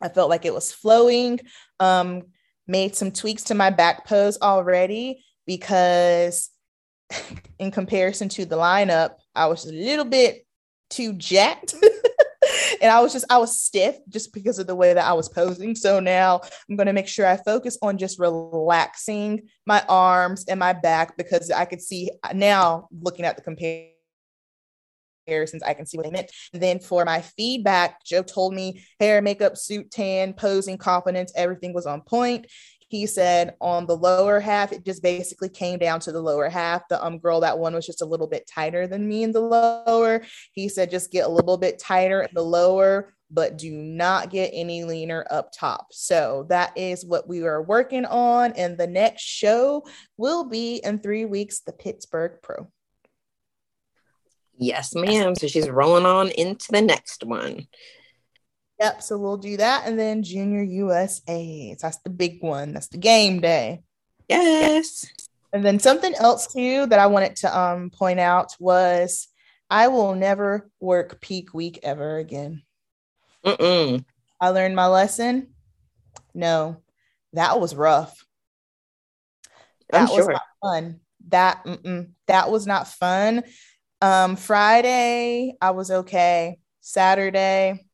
I 0.04 0.10
felt 0.10 0.30
like 0.30 0.46
it 0.46 0.54
was 0.54 0.72
flowing. 0.72 1.40
Um, 1.80 2.24
made 2.68 2.96
some 2.96 3.12
tweaks 3.12 3.44
to 3.44 3.56
my 3.56 3.70
back 3.70 4.06
pose 4.06 4.38
already 4.42 5.24
because, 5.48 6.50
in 7.60 7.72
comparison 7.72 8.30
to 8.30 8.46
the 8.46 8.58
lineup, 8.58 9.16
I 9.34 9.48
was 9.48 9.66
a 9.66 9.74
little 9.74 10.06
bit 10.06 10.46
too 10.90 11.14
jacked. 11.14 11.74
and 12.82 12.92
I 12.92 13.00
was 13.02 13.14
just, 13.14 13.26
I 13.30 13.38
was 13.38 13.62
stiff 13.62 13.98
just 14.10 14.34
because 14.34 14.60
of 14.60 14.68
the 14.68 14.76
way 14.76 14.94
that 14.94 15.06
I 15.06 15.14
was 15.14 15.30
posing. 15.30 15.76
So 15.76 16.00
now 16.00 16.42
I'm 16.70 16.76
going 16.76 16.88
to 16.88 16.94
make 16.94 17.08
sure 17.08 17.26
I 17.26 17.38
focus 17.38 17.78
on 17.82 17.98
just 17.98 18.20
relaxing 18.20 19.48
my 19.66 19.84
arms 19.88 20.46
and 20.48 20.60
my 20.60 20.74
back 20.74 21.18
because 21.18 21.50
I 21.50 21.66
could 21.66 21.82
see 21.82 22.12
now 22.34 22.88
looking 23.02 23.26
at 23.26 23.36
the 23.36 23.42
comparisons, 25.26 25.64
I 25.64 25.74
can 25.74 25.86
see 25.86 25.98
what 25.98 26.06
they 26.06 26.12
meant. 26.12 26.32
Then 26.54 26.80
for 26.80 27.06
my 27.06 27.22
feedback, 27.22 28.04
Joe 28.06 28.24
told 28.24 28.54
me 28.54 28.84
hair, 29.00 29.22
makeup, 29.22 29.58
suit, 29.58 29.92
tan, 29.92 30.34
posing, 30.34 30.78
confidence, 30.78 31.32
everything 31.36 31.74
was 31.74 31.86
on 31.86 32.02
point 32.02 32.48
he 32.94 33.08
said 33.08 33.56
on 33.60 33.88
the 33.88 33.98
lower 33.98 34.40
half, 34.40 34.72
it 34.72 34.86
just 34.86 35.02
basically 35.02 35.50
came 35.50 35.80
down 35.80 36.00
to 36.02 36.12
the 36.12 36.22
lower 36.22 36.48
half. 36.48 36.88
The 36.90 37.04
um 37.04 37.18
girl 37.18 37.40
that 37.40 37.58
one 37.58 37.74
was 37.74 37.88
just 37.88 38.04
a 38.04 38.06
little 38.06 38.28
bit 38.28 38.48
tighter 38.48 38.86
than 38.86 39.08
me 39.08 39.24
in 39.24 39.32
the 39.32 39.40
lower. 39.40 40.22
He 40.52 40.70
said 40.70 40.92
just 40.92 41.12
get 41.12 41.26
a 41.26 41.30
little 41.30 41.58
bit 41.58 41.80
tighter 41.80 42.22
in 42.22 42.30
the 42.36 42.44
lower, 42.44 43.12
but 43.32 43.58
do 43.58 43.72
not 43.72 44.30
get 44.30 44.52
any 44.54 44.84
leaner 44.84 45.26
up 45.32 45.50
top. 45.52 45.88
So 45.92 46.46
that 46.50 46.78
is 46.78 47.04
what 47.04 47.28
we 47.28 47.42
are 47.42 47.64
working 47.64 48.06
on. 48.06 48.52
And 48.52 48.78
the 48.78 48.86
next 48.86 49.24
show 49.24 49.88
will 50.18 50.44
be 50.44 50.76
in 50.76 51.00
three 51.00 51.26
weeks, 51.26 51.62
the 51.62 51.74
Pittsburgh 51.74 52.34
Pro. 52.44 52.68
Yes, 54.58 54.94
ma'am. 54.96 55.36
So 55.36 55.48
she's 55.48 55.70
rolling 55.70 56.06
on 56.06 56.30
into 56.30 56.72
the 56.72 56.82
next 56.82 57.24
one. 57.24 57.68
Yep. 58.80 59.02
So 59.02 59.18
we'll 59.18 59.38
do 59.38 59.58
that. 59.58 59.88
And 59.88 59.98
then 59.98 60.24
Junior 60.24 60.62
USA. 60.62 61.76
That's 61.80 61.98
the 62.00 62.10
big 62.10 62.42
one. 62.42 62.74
That's 62.74 62.88
the 62.88 62.98
game 62.98 63.40
day. 63.40 63.84
Yes. 64.30 65.06
And 65.52 65.64
then 65.64 65.80
something 65.80 66.14
else 66.16 66.48
too 66.48 66.86
that 66.88 67.00
I 67.00 67.08
wanted 67.08 67.36
to 67.38 67.58
um, 67.58 67.90
point 67.92 68.20
out 68.20 68.56
was 68.60 69.28
I 69.70 69.88
will 69.88 70.16
never 70.16 70.70
work 70.80 71.22
peak 71.22 71.54
week 71.54 71.80
ever 71.84 72.18
again. 72.18 72.64
Mm-mm. 73.46 74.04
I 74.40 74.50
learned 74.50 74.76
my 74.76 74.88
lesson. 74.88 75.54
No, 76.34 76.82
that 77.34 77.60
was 77.60 77.76
rough. 77.76 78.26
That 79.90 80.04
I'm 80.04 80.08
was 80.10 80.26
sure. 80.26 80.32
not 80.34 80.42
fun. 80.62 81.00
That 81.30 81.66
that 82.28 82.52
was 82.52 82.68
not 82.68 82.88
fun. 82.88 83.44
Um, 84.04 84.36
Friday, 84.36 85.56
I 85.62 85.72
was 85.72 85.90
okay. 85.90 86.60
Saturday 86.82 87.86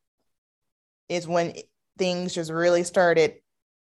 is 1.08 1.28
when 1.28 1.54
things 2.00 2.34
just 2.34 2.52
really 2.52 2.84
started 2.84 3.36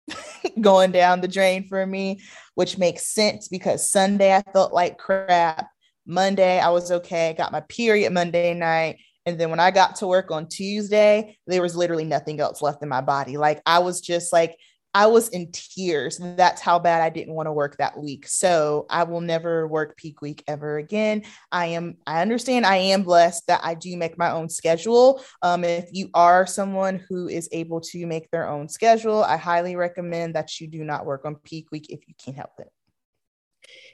going 0.60 0.90
down 0.90 1.20
the 1.20 1.28
drain 1.28 1.68
for 1.68 1.86
me, 1.86 2.20
which 2.56 2.78
makes 2.78 3.06
sense 3.06 3.46
because 3.46 3.88
Sunday 3.88 4.34
I 4.34 4.42
felt 4.52 4.72
like 4.72 4.98
crap. 4.98 5.68
Monday 6.04 6.58
I 6.58 6.70
was 6.70 6.90
okay. 6.90 7.32
Got 7.38 7.52
my 7.52 7.60
period 7.60 8.12
Monday 8.12 8.54
night. 8.54 8.96
And 9.24 9.38
then 9.38 9.50
when 9.50 9.60
I 9.60 9.70
got 9.70 9.94
to 9.96 10.08
work 10.08 10.32
on 10.32 10.48
Tuesday, 10.48 11.38
there 11.46 11.62
was 11.62 11.76
literally 11.76 12.04
nothing 12.04 12.40
else 12.40 12.60
left 12.60 12.82
in 12.82 12.88
my 12.88 13.02
body. 13.02 13.36
Like 13.36 13.62
I 13.66 13.78
was 13.78 14.00
just 14.00 14.32
like, 14.32 14.56
I 14.92 15.06
was 15.06 15.28
in 15.28 15.52
tears. 15.52 16.20
That's 16.20 16.61
how 16.61 16.78
bad 16.78 17.00
I 17.00 17.11
didn't 17.11 17.35
want 17.35 17.47
to 17.47 17.52
work 17.52 17.76
that 17.76 17.97
week. 17.97 18.26
So 18.26 18.87
I 18.90 19.04
will 19.04 19.20
never 19.20 19.68
work 19.68 19.97
peak 19.97 20.20
week 20.20 20.42
ever 20.49 20.78
again. 20.78 21.23
I 21.52 21.66
am, 21.66 21.99
I 22.06 22.23
understand 22.23 22.66
I 22.66 22.76
am 22.76 23.04
blessed 23.04 23.47
that 23.47 23.61
I 23.62 23.75
do 23.75 23.97
make 23.97 24.18
my 24.18 24.30
own 24.30 24.49
schedule. 24.49 25.23
Um, 25.42 25.62
if 25.62 25.88
you 25.92 26.11
are 26.14 26.47
someone 26.47 27.04
who 27.09 27.28
is 27.28 27.49
able 27.52 27.80
to 27.82 28.06
make 28.06 28.30
their 28.30 28.49
own 28.49 28.68
schedule, 28.68 29.23
I 29.23 29.37
highly 29.37 29.76
recommend 29.76 30.35
that 30.35 30.61
you 30.61 30.66
do 30.66 30.82
not 30.82 31.06
work 31.06 31.25
on 31.25 31.37
peak 31.37 31.70
week 31.70 31.87
if 31.90 32.00
you 32.09 32.14
can 32.23 32.35
help 32.35 32.52
it. 32.59 32.68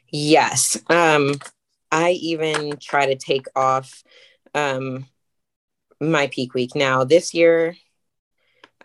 Yes. 0.08 0.78
Um, 0.88 1.34
I 1.92 2.12
even 2.12 2.78
try 2.80 3.06
to 3.06 3.16
take 3.16 3.46
off 3.54 4.02
um, 4.54 5.06
my 6.00 6.28
peak 6.28 6.54
week 6.54 6.74
now. 6.74 7.04
This 7.04 7.34
year, 7.34 7.76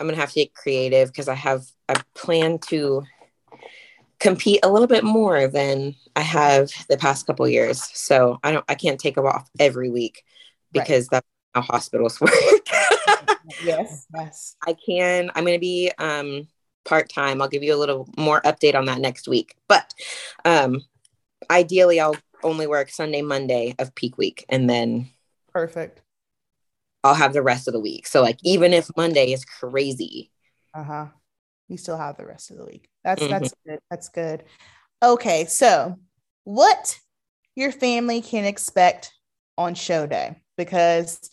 I'm 0.02 0.08
gonna 0.08 0.20
have 0.20 0.32
to 0.32 0.40
get 0.40 0.56
creative 0.56 1.10
because 1.10 1.28
I 1.28 1.36
have 1.36 1.64
I 1.88 1.94
plan 2.16 2.58
to 2.70 3.04
compete 4.20 4.60
a 4.64 4.72
little 4.72 4.88
bit 4.88 5.04
more 5.04 5.48
than 5.48 5.96
I 6.16 6.22
have 6.22 6.72
the 6.90 6.98
past 6.98 7.28
couple 7.28 7.48
years. 7.48 7.88
So 7.94 8.40
I 8.44 8.52
don't 8.52 8.66
I 8.68 8.74
can't 8.74 9.00
take 9.00 9.14
them 9.14 9.28
off 9.28 9.48
every 9.60 9.92
week 9.92 10.24
because 10.72 11.08
right. 11.12 11.22
that's 11.22 11.28
how 11.54 11.62
hospitals 11.62 12.20
work. 12.22 12.32
yes, 13.64 14.08
yes. 14.12 14.56
I 14.66 14.74
can. 14.74 15.30
I'm 15.36 15.46
gonna 15.46 15.60
be 15.60 15.92
um 16.00 16.48
part 16.84 17.08
time. 17.10 17.40
I'll 17.40 17.48
give 17.48 17.62
you 17.62 17.76
a 17.76 17.78
little 17.78 18.10
more 18.18 18.42
update 18.42 18.74
on 18.74 18.86
that 18.86 19.00
next 19.00 19.28
week. 19.28 19.56
But 19.68 19.94
um 20.46 20.82
ideally 21.52 22.00
I'll 22.00 22.18
only 22.44 22.66
work 22.66 22.90
Sunday, 22.90 23.22
Monday 23.22 23.76
of 23.78 23.94
peak 23.94 24.18
week 24.18 24.46
and 24.50 24.68
then 24.68 25.10
perfect. 25.54 26.02
I'll 27.04 27.16
have 27.16 27.34
the 27.34 27.42
rest 27.42 27.68
of 27.68 27.74
the 27.74 27.80
week. 27.80 28.08
So 28.08 28.22
like 28.22 28.38
even 28.44 28.74
if 28.74 28.90
Monday 28.96 29.34
is 29.34 29.46
crazy. 29.46 30.32
Uh-huh. 30.74 31.08
You 31.68 31.78
still 31.78 31.98
have 31.98 32.18
the 32.18 32.26
rest 32.26 32.52
of 32.52 32.58
the 32.58 32.66
week. 32.66 32.90
That's 33.04 33.22
mm-hmm. 33.22 33.32
that's 33.32 33.54
good. 33.66 33.80
That's 33.90 34.10
good. 34.10 34.44
Okay, 35.04 35.46
so 35.46 35.98
what 36.44 37.00
your 37.56 37.72
family 37.72 38.22
can 38.22 38.46
expect 38.46 39.14
on 39.58 39.74
show 39.74 40.06
day 40.06 40.36
because 40.58 41.30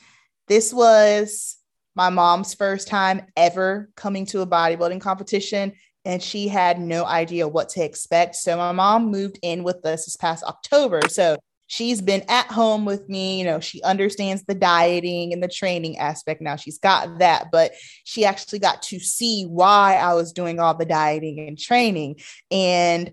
this 0.46 0.72
was 0.72 1.56
my 1.94 2.10
mom's 2.10 2.54
first 2.54 2.88
time 2.88 3.22
ever 3.36 3.90
coming 3.96 4.24
to 4.26 4.40
a 4.40 4.46
bodybuilding 4.46 5.00
competition 5.00 5.72
and 6.04 6.22
she 6.22 6.48
had 6.48 6.80
no 6.80 7.04
idea 7.04 7.46
what 7.46 7.68
to 7.70 7.84
expect. 7.84 8.36
So 8.36 8.56
my 8.56 8.72
mom 8.72 9.10
moved 9.10 9.38
in 9.42 9.62
with 9.64 9.84
us 9.84 10.04
this 10.06 10.16
past 10.16 10.44
October. 10.44 11.00
So 11.08 11.36
she's 11.68 12.02
been 12.02 12.24
at 12.28 12.46
home 12.46 12.84
with 12.84 13.08
me. 13.08 13.38
You 13.38 13.44
know, 13.44 13.60
she 13.60 13.80
understands 13.82 14.42
the 14.42 14.54
dieting 14.54 15.32
and 15.32 15.40
the 15.42 15.48
training 15.48 15.98
aspect 15.98 16.40
now. 16.40 16.56
She's 16.56 16.78
got 16.78 17.20
that, 17.20 17.52
but 17.52 17.72
she 18.02 18.24
actually 18.24 18.58
got 18.58 18.82
to 18.84 18.98
see 18.98 19.44
why 19.44 19.94
I 19.94 20.14
was 20.14 20.32
doing 20.32 20.58
all 20.58 20.74
the 20.74 20.84
dieting 20.84 21.46
and 21.46 21.56
training. 21.56 22.16
And 22.50 23.12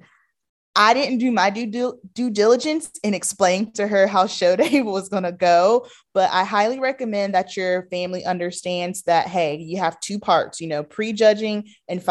I 0.78 0.94
didn't 0.94 1.20
do 1.20 1.32
my 1.32 1.50
due, 1.52 2.00
due 2.14 2.30
diligence 2.30 2.92
and 3.04 3.16
explain 3.16 3.72
to 3.74 3.88
her 3.88 4.08
how 4.08 4.28
show 4.28 4.56
day 4.58 4.82
was 4.82 5.10
going 5.10 5.24
to 5.24 5.32
go. 5.32 5.88
But 6.14 6.32
I 6.32 6.44
highly 6.44 6.80
recommend 6.80 7.36
that 7.36 7.56
your 7.56 7.88
family 7.90 8.26
understands 8.26 9.04
that, 9.04 9.28
hey, 9.28 9.58
you 9.58 9.78
have 9.80 10.00
two 10.00 10.20
parts, 10.20 10.60
you 10.60 10.68
know, 10.68 10.84
prejudging 10.84 11.68
and 11.88 12.04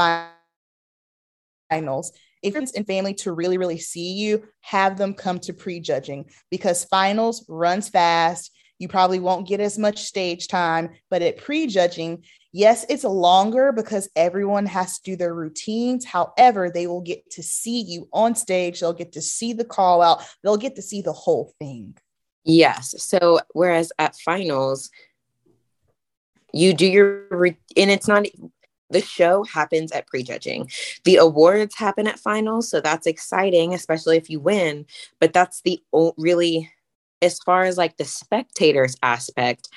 finals 1.71 2.13
friends 2.53 2.73
and 2.73 2.87
family 2.87 3.15
to 3.15 3.33
really, 3.33 3.59
really 3.59 3.79
see 3.79 4.13
you, 4.13 4.45
have 4.61 4.97
them 4.97 5.15
come 5.15 5.39
to 5.41 5.53
prejudging 5.53 6.27
because 6.51 6.85
finals 6.85 7.45
runs 7.49 7.89
fast. 7.89 8.51
You 8.79 8.89
probably 8.89 9.21
won't 9.21 9.49
get 9.49 9.61
as 9.61 9.79
much 9.79 10.03
stage 10.03 10.49
time, 10.49 10.91
but 11.09 11.23
at 11.23 11.39
prejudging, 11.39 12.25
yes, 12.53 12.85
it's 12.89 13.05
longer 13.05 13.73
because 13.73 14.09
everyone 14.17 14.67
has 14.67 14.99
to 14.99 15.13
do 15.13 15.17
their 15.17 15.35
routines. 15.35 16.05
However, 16.05 16.71
they 16.71 16.87
will 16.87 17.01
get 17.01 17.31
to 17.31 17.43
see 17.43 17.81
you 17.81 18.09
on 18.13 18.35
stage. 18.35 18.81
They'll 18.81 18.93
get 18.93 19.13
to 19.13 19.23
see 19.23 19.53
the 19.53 19.65
call 19.65 20.03
out. 20.03 20.25
They'll 20.43 20.57
get 20.57 20.77
to 20.77 20.83
see 20.83 21.03
the 21.03 21.13
whole 21.13 21.53
thing. 21.59 21.97
Yes. 22.45 22.95
So, 22.99 23.41
whereas 23.53 23.93
at 23.99 24.17
finals, 24.17 24.91
you 26.53 26.73
do 26.75 26.87
your, 26.87 27.47
and 27.77 27.91
it's 27.91 28.07
not 28.07 28.27
the 28.91 29.01
show 29.01 29.45
happens 29.45 29.93
at 29.93 30.07
prejudging. 30.07 30.71
The 31.05 31.17
awards 31.17 31.75
happen 31.77 32.07
at 32.07 32.19
finals, 32.19 32.71
so 32.71 32.81
that's 32.81 33.07
exciting, 33.07 33.75
especially 33.75 34.17
if 34.17 34.31
you 34.31 34.41
win. 34.41 34.87
But 35.21 35.33
that's 35.33 35.63
the 35.63 35.83
really, 36.17 36.71
as 37.23 37.39
far 37.41 37.65
as 37.65 37.77
like 37.77 37.97
the 37.97 38.05
spectators 38.05 38.97
aspect, 39.03 39.69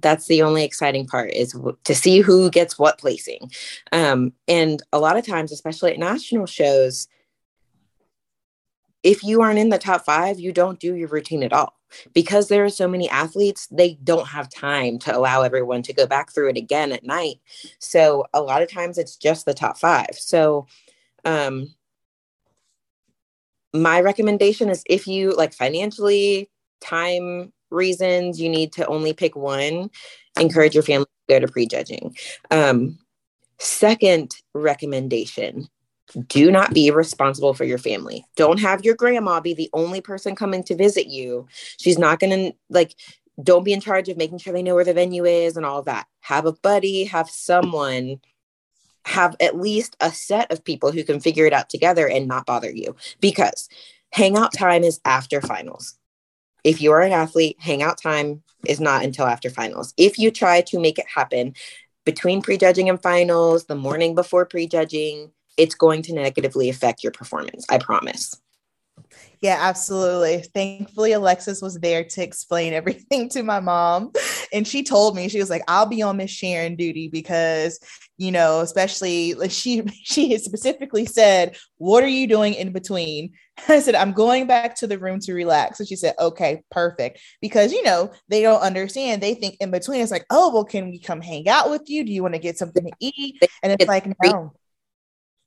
that's 0.00 0.26
the 0.26 0.42
only 0.42 0.64
exciting 0.64 1.06
part 1.06 1.32
is 1.32 1.56
to 1.84 1.94
see 1.94 2.20
who 2.20 2.50
gets 2.50 2.78
what 2.78 2.98
placing. 2.98 3.50
Um, 3.92 4.32
and 4.48 4.82
a 4.92 4.98
lot 4.98 5.16
of 5.16 5.26
times, 5.26 5.52
especially 5.52 5.92
at 5.92 5.98
national 5.98 6.46
shows, 6.46 7.08
if 9.02 9.24
you 9.24 9.42
aren't 9.42 9.58
in 9.58 9.68
the 9.68 9.78
top 9.78 10.04
five, 10.04 10.38
you 10.38 10.52
don't 10.52 10.78
do 10.78 10.94
your 10.94 11.08
routine 11.08 11.42
at 11.42 11.52
all 11.52 11.74
because 12.12 12.48
there 12.48 12.64
are 12.64 12.70
so 12.70 12.88
many 12.88 13.08
athletes, 13.08 13.66
they 13.70 13.98
don't 14.04 14.28
have 14.28 14.48
time 14.48 14.98
to 15.00 15.16
allow 15.16 15.42
everyone 15.42 15.82
to 15.82 15.92
go 15.92 16.06
back 16.06 16.32
through 16.32 16.50
it 16.50 16.56
again 16.56 16.92
at 16.92 17.04
night. 17.04 17.36
So 17.78 18.26
a 18.32 18.40
lot 18.40 18.62
of 18.62 18.70
times 18.70 18.98
it's 18.98 19.16
just 19.16 19.44
the 19.44 19.54
top 19.54 19.78
five. 19.78 20.10
So, 20.12 20.66
um, 21.24 21.74
my 23.74 24.00
recommendation 24.00 24.68
is 24.68 24.84
if 24.86 25.06
you 25.06 25.32
like 25.34 25.54
financially, 25.54 26.50
time 26.80 27.52
reasons, 27.70 28.40
you 28.40 28.50
need 28.50 28.72
to 28.74 28.86
only 28.86 29.14
pick 29.14 29.34
one, 29.34 29.90
encourage 30.38 30.74
your 30.74 30.82
family 30.82 31.06
to 31.06 31.34
go 31.34 31.40
to 31.40 31.50
prejudging. 31.50 32.14
Um, 32.50 32.98
second 33.58 34.34
recommendation 34.54 35.68
do 36.28 36.50
not 36.50 36.74
be 36.74 36.90
responsible 36.90 37.54
for 37.54 37.64
your 37.64 37.78
family. 37.78 38.24
Don't 38.36 38.60
have 38.60 38.84
your 38.84 38.94
grandma 38.94 39.40
be 39.40 39.54
the 39.54 39.70
only 39.72 40.00
person 40.00 40.34
coming 40.34 40.62
to 40.64 40.76
visit 40.76 41.06
you. 41.06 41.46
She's 41.78 41.98
not 41.98 42.20
going 42.20 42.30
to 42.30 42.56
like 42.70 42.94
don't 43.42 43.64
be 43.64 43.72
in 43.72 43.80
charge 43.80 44.08
of 44.08 44.16
making 44.16 44.38
sure 44.38 44.52
they 44.52 44.62
know 44.62 44.74
where 44.74 44.84
the 44.84 44.92
venue 44.92 45.24
is 45.24 45.56
and 45.56 45.64
all 45.64 45.78
of 45.78 45.86
that. 45.86 46.06
Have 46.20 46.46
a 46.46 46.52
buddy, 46.52 47.04
have 47.04 47.30
someone 47.30 48.20
have 49.04 49.34
at 49.40 49.58
least 49.58 49.96
a 50.00 50.12
set 50.12 50.50
of 50.52 50.64
people 50.64 50.92
who 50.92 51.02
can 51.02 51.18
figure 51.18 51.46
it 51.46 51.52
out 51.52 51.68
together 51.68 52.08
and 52.08 52.28
not 52.28 52.46
bother 52.46 52.70
you 52.70 52.94
because 53.20 53.68
hangout 54.12 54.52
time 54.52 54.84
is 54.84 55.00
after 55.04 55.40
finals. 55.40 55.98
If 56.62 56.80
you 56.80 56.92
are 56.92 57.00
an 57.00 57.12
athlete, 57.12 57.56
hangout 57.58 58.00
time 58.00 58.42
is 58.66 58.80
not 58.80 59.04
until 59.04 59.26
after 59.26 59.50
finals. 59.50 59.92
If 59.96 60.18
you 60.18 60.30
try 60.30 60.60
to 60.62 60.78
make 60.78 60.98
it 60.98 61.06
happen 61.12 61.54
between 62.04 62.42
prejudging 62.42 62.88
and 62.88 63.02
finals, 63.02 63.64
the 63.64 63.74
morning 63.74 64.14
before 64.14 64.46
prejudging, 64.46 65.32
it's 65.56 65.74
going 65.74 66.02
to 66.02 66.14
negatively 66.14 66.68
affect 66.68 67.02
your 67.02 67.12
performance. 67.12 67.66
I 67.68 67.78
promise. 67.78 68.40
Yeah, 69.40 69.58
absolutely. 69.60 70.44
Thankfully, 70.54 71.12
Alexis 71.12 71.60
was 71.60 71.78
there 71.80 72.04
to 72.04 72.22
explain 72.22 72.72
everything 72.74 73.28
to 73.30 73.42
my 73.42 73.60
mom. 73.60 74.12
and 74.52 74.66
she 74.66 74.82
told 74.82 75.16
me 75.16 75.28
she 75.28 75.38
was 75.38 75.50
like, 75.50 75.64
"I'll 75.68 75.86
be 75.86 76.02
on 76.02 76.16
Miss 76.16 76.30
Sharon 76.30 76.76
duty 76.76 77.08
because 77.08 77.80
you 78.18 78.30
know, 78.30 78.60
especially 78.60 79.34
like 79.34 79.50
she 79.50 79.82
she 80.04 80.38
specifically 80.38 81.06
said, 81.06 81.56
"What 81.78 82.04
are 82.04 82.08
you 82.08 82.28
doing 82.28 82.54
in 82.54 82.72
between?" 82.72 83.32
I 83.68 83.80
said, 83.80 83.96
"I'm 83.96 84.12
going 84.12 84.46
back 84.46 84.76
to 84.76 84.86
the 84.86 84.98
room 84.98 85.18
to 85.20 85.34
relax." 85.34 85.80
And 85.80 85.88
she 85.88 85.96
said, 85.96 86.14
"Okay, 86.20 86.62
perfect." 86.70 87.20
Because 87.40 87.72
you 87.72 87.82
know 87.82 88.12
they 88.28 88.42
don't 88.42 88.60
understand. 88.60 89.22
They 89.22 89.34
think 89.34 89.56
in 89.60 89.72
between 89.72 90.02
it's 90.02 90.12
like, 90.12 90.26
"Oh, 90.30 90.52
well, 90.54 90.64
can 90.64 90.88
we 90.88 91.00
come 91.00 91.20
hang 91.20 91.48
out 91.48 91.68
with 91.68 91.90
you? 91.90 92.04
Do 92.04 92.12
you 92.12 92.22
want 92.22 92.34
to 92.34 92.40
get 92.40 92.58
something 92.58 92.84
to 92.84 92.92
eat?" 93.00 93.42
And 93.62 93.72
it's 93.72 93.88
like, 93.88 94.06
no. 94.22 94.52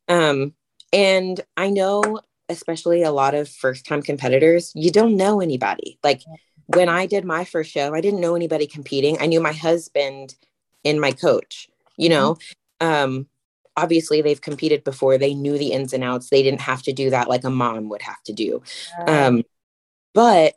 Um, 0.08 0.54
and 0.94 1.42
I 1.58 1.70
know, 1.70 2.20
especially 2.50 3.04
a 3.04 3.12
lot 3.12 3.34
of 3.34 3.50
first 3.50 3.86
time 3.86 4.02
competitors, 4.02 4.72
you 4.76 4.92
don't 4.92 5.18
know 5.18 5.42
anybody. 5.42 6.00
Like 6.04 6.22
when 6.68 6.90
I 6.90 7.06
did 7.06 7.26
my 7.26 7.46
first 7.46 7.72
show, 7.72 7.94
I 7.94 8.02
didn't 8.02 8.22
know 8.22 8.36
anybody 8.36 8.68
competing. 8.68 9.18
I 9.20 9.26
knew 9.26 9.42
my 9.42 9.54
husband 9.54 10.36
and 10.84 11.02
my 11.02 11.12
coach, 11.12 11.68
you 11.98 12.10
know. 12.10 12.36
Mm-hmm. 12.82 12.88
Um, 12.88 13.28
obviously 13.78 14.22
they've 14.22 14.42
competed 14.42 14.84
before. 14.84 15.18
They 15.18 15.34
knew 15.34 15.58
the 15.58 15.72
ins 15.72 15.94
and 15.94 16.04
outs. 16.04 16.30
They 16.30 16.44
didn't 16.44 16.62
have 16.62 16.82
to 16.84 16.94
do 16.94 17.10
that 17.10 17.30
like 17.30 17.44
a 17.44 17.50
mom 17.50 17.90
would 17.90 18.02
have 18.02 18.22
to 18.24 18.34
do. 18.34 18.62
Um, 19.08 19.44
but 20.14 20.56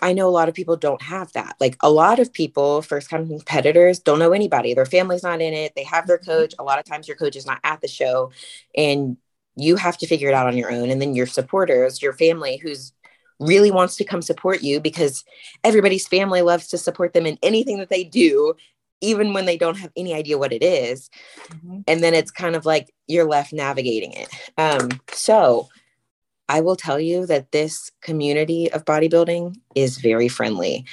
I 0.00 0.12
know 0.12 0.28
a 0.28 0.30
lot 0.30 0.48
of 0.48 0.54
people 0.54 0.76
don't 0.76 1.00
have 1.02 1.32
that. 1.32 1.56
Like 1.58 1.76
a 1.82 1.90
lot 1.90 2.18
of 2.18 2.32
people, 2.32 2.82
first 2.82 3.08
time 3.08 3.28
competitors, 3.28 3.98
don't 3.98 4.18
know 4.18 4.32
anybody. 4.32 4.74
Their 4.74 4.86
family's 4.86 5.22
not 5.22 5.40
in 5.40 5.54
it. 5.54 5.74
They 5.74 5.84
have 5.84 6.06
their 6.06 6.18
mm-hmm. 6.18 6.30
coach. 6.30 6.54
A 6.58 6.64
lot 6.64 6.78
of 6.78 6.84
times 6.84 7.08
your 7.08 7.16
coach 7.16 7.36
is 7.36 7.46
not 7.46 7.60
at 7.64 7.80
the 7.80 7.88
show 7.88 8.30
and 8.76 9.16
you 9.56 9.76
have 9.76 9.96
to 9.98 10.06
figure 10.06 10.28
it 10.28 10.34
out 10.34 10.46
on 10.46 10.56
your 10.56 10.70
own. 10.70 10.90
And 10.90 11.00
then 11.00 11.14
your 11.14 11.26
supporters, 11.26 12.02
your 12.02 12.12
family 12.12 12.58
who's 12.58 12.92
really 13.40 13.70
wants 13.70 13.96
to 13.96 14.04
come 14.04 14.22
support 14.22 14.62
you 14.62 14.80
because 14.80 15.24
everybody's 15.64 16.08
family 16.08 16.42
loves 16.42 16.68
to 16.68 16.78
support 16.78 17.12
them 17.12 17.26
in 17.26 17.38
anything 17.42 17.78
that 17.78 17.90
they 17.90 18.04
do 18.04 18.54
even 19.02 19.34
when 19.34 19.44
they 19.44 19.58
don't 19.58 19.76
have 19.76 19.92
any 19.94 20.14
idea 20.14 20.38
what 20.38 20.52
it 20.52 20.62
is. 20.62 21.10
Mm-hmm. 21.50 21.80
and 21.86 22.02
then 22.02 22.14
it's 22.14 22.30
kind 22.30 22.56
of 22.56 22.64
like 22.64 22.92
you're 23.06 23.28
left 23.28 23.52
navigating 23.52 24.12
it 24.12 24.28
um, 24.56 24.88
so 25.12 25.68
i 26.48 26.60
will 26.60 26.76
tell 26.76 27.00
you 27.00 27.26
that 27.26 27.52
this 27.52 27.90
community 28.02 28.70
of 28.72 28.84
bodybuilding 28.84 29.54
is 29.74 29.98
very 29.98 30.28
friendly 30.28 30.84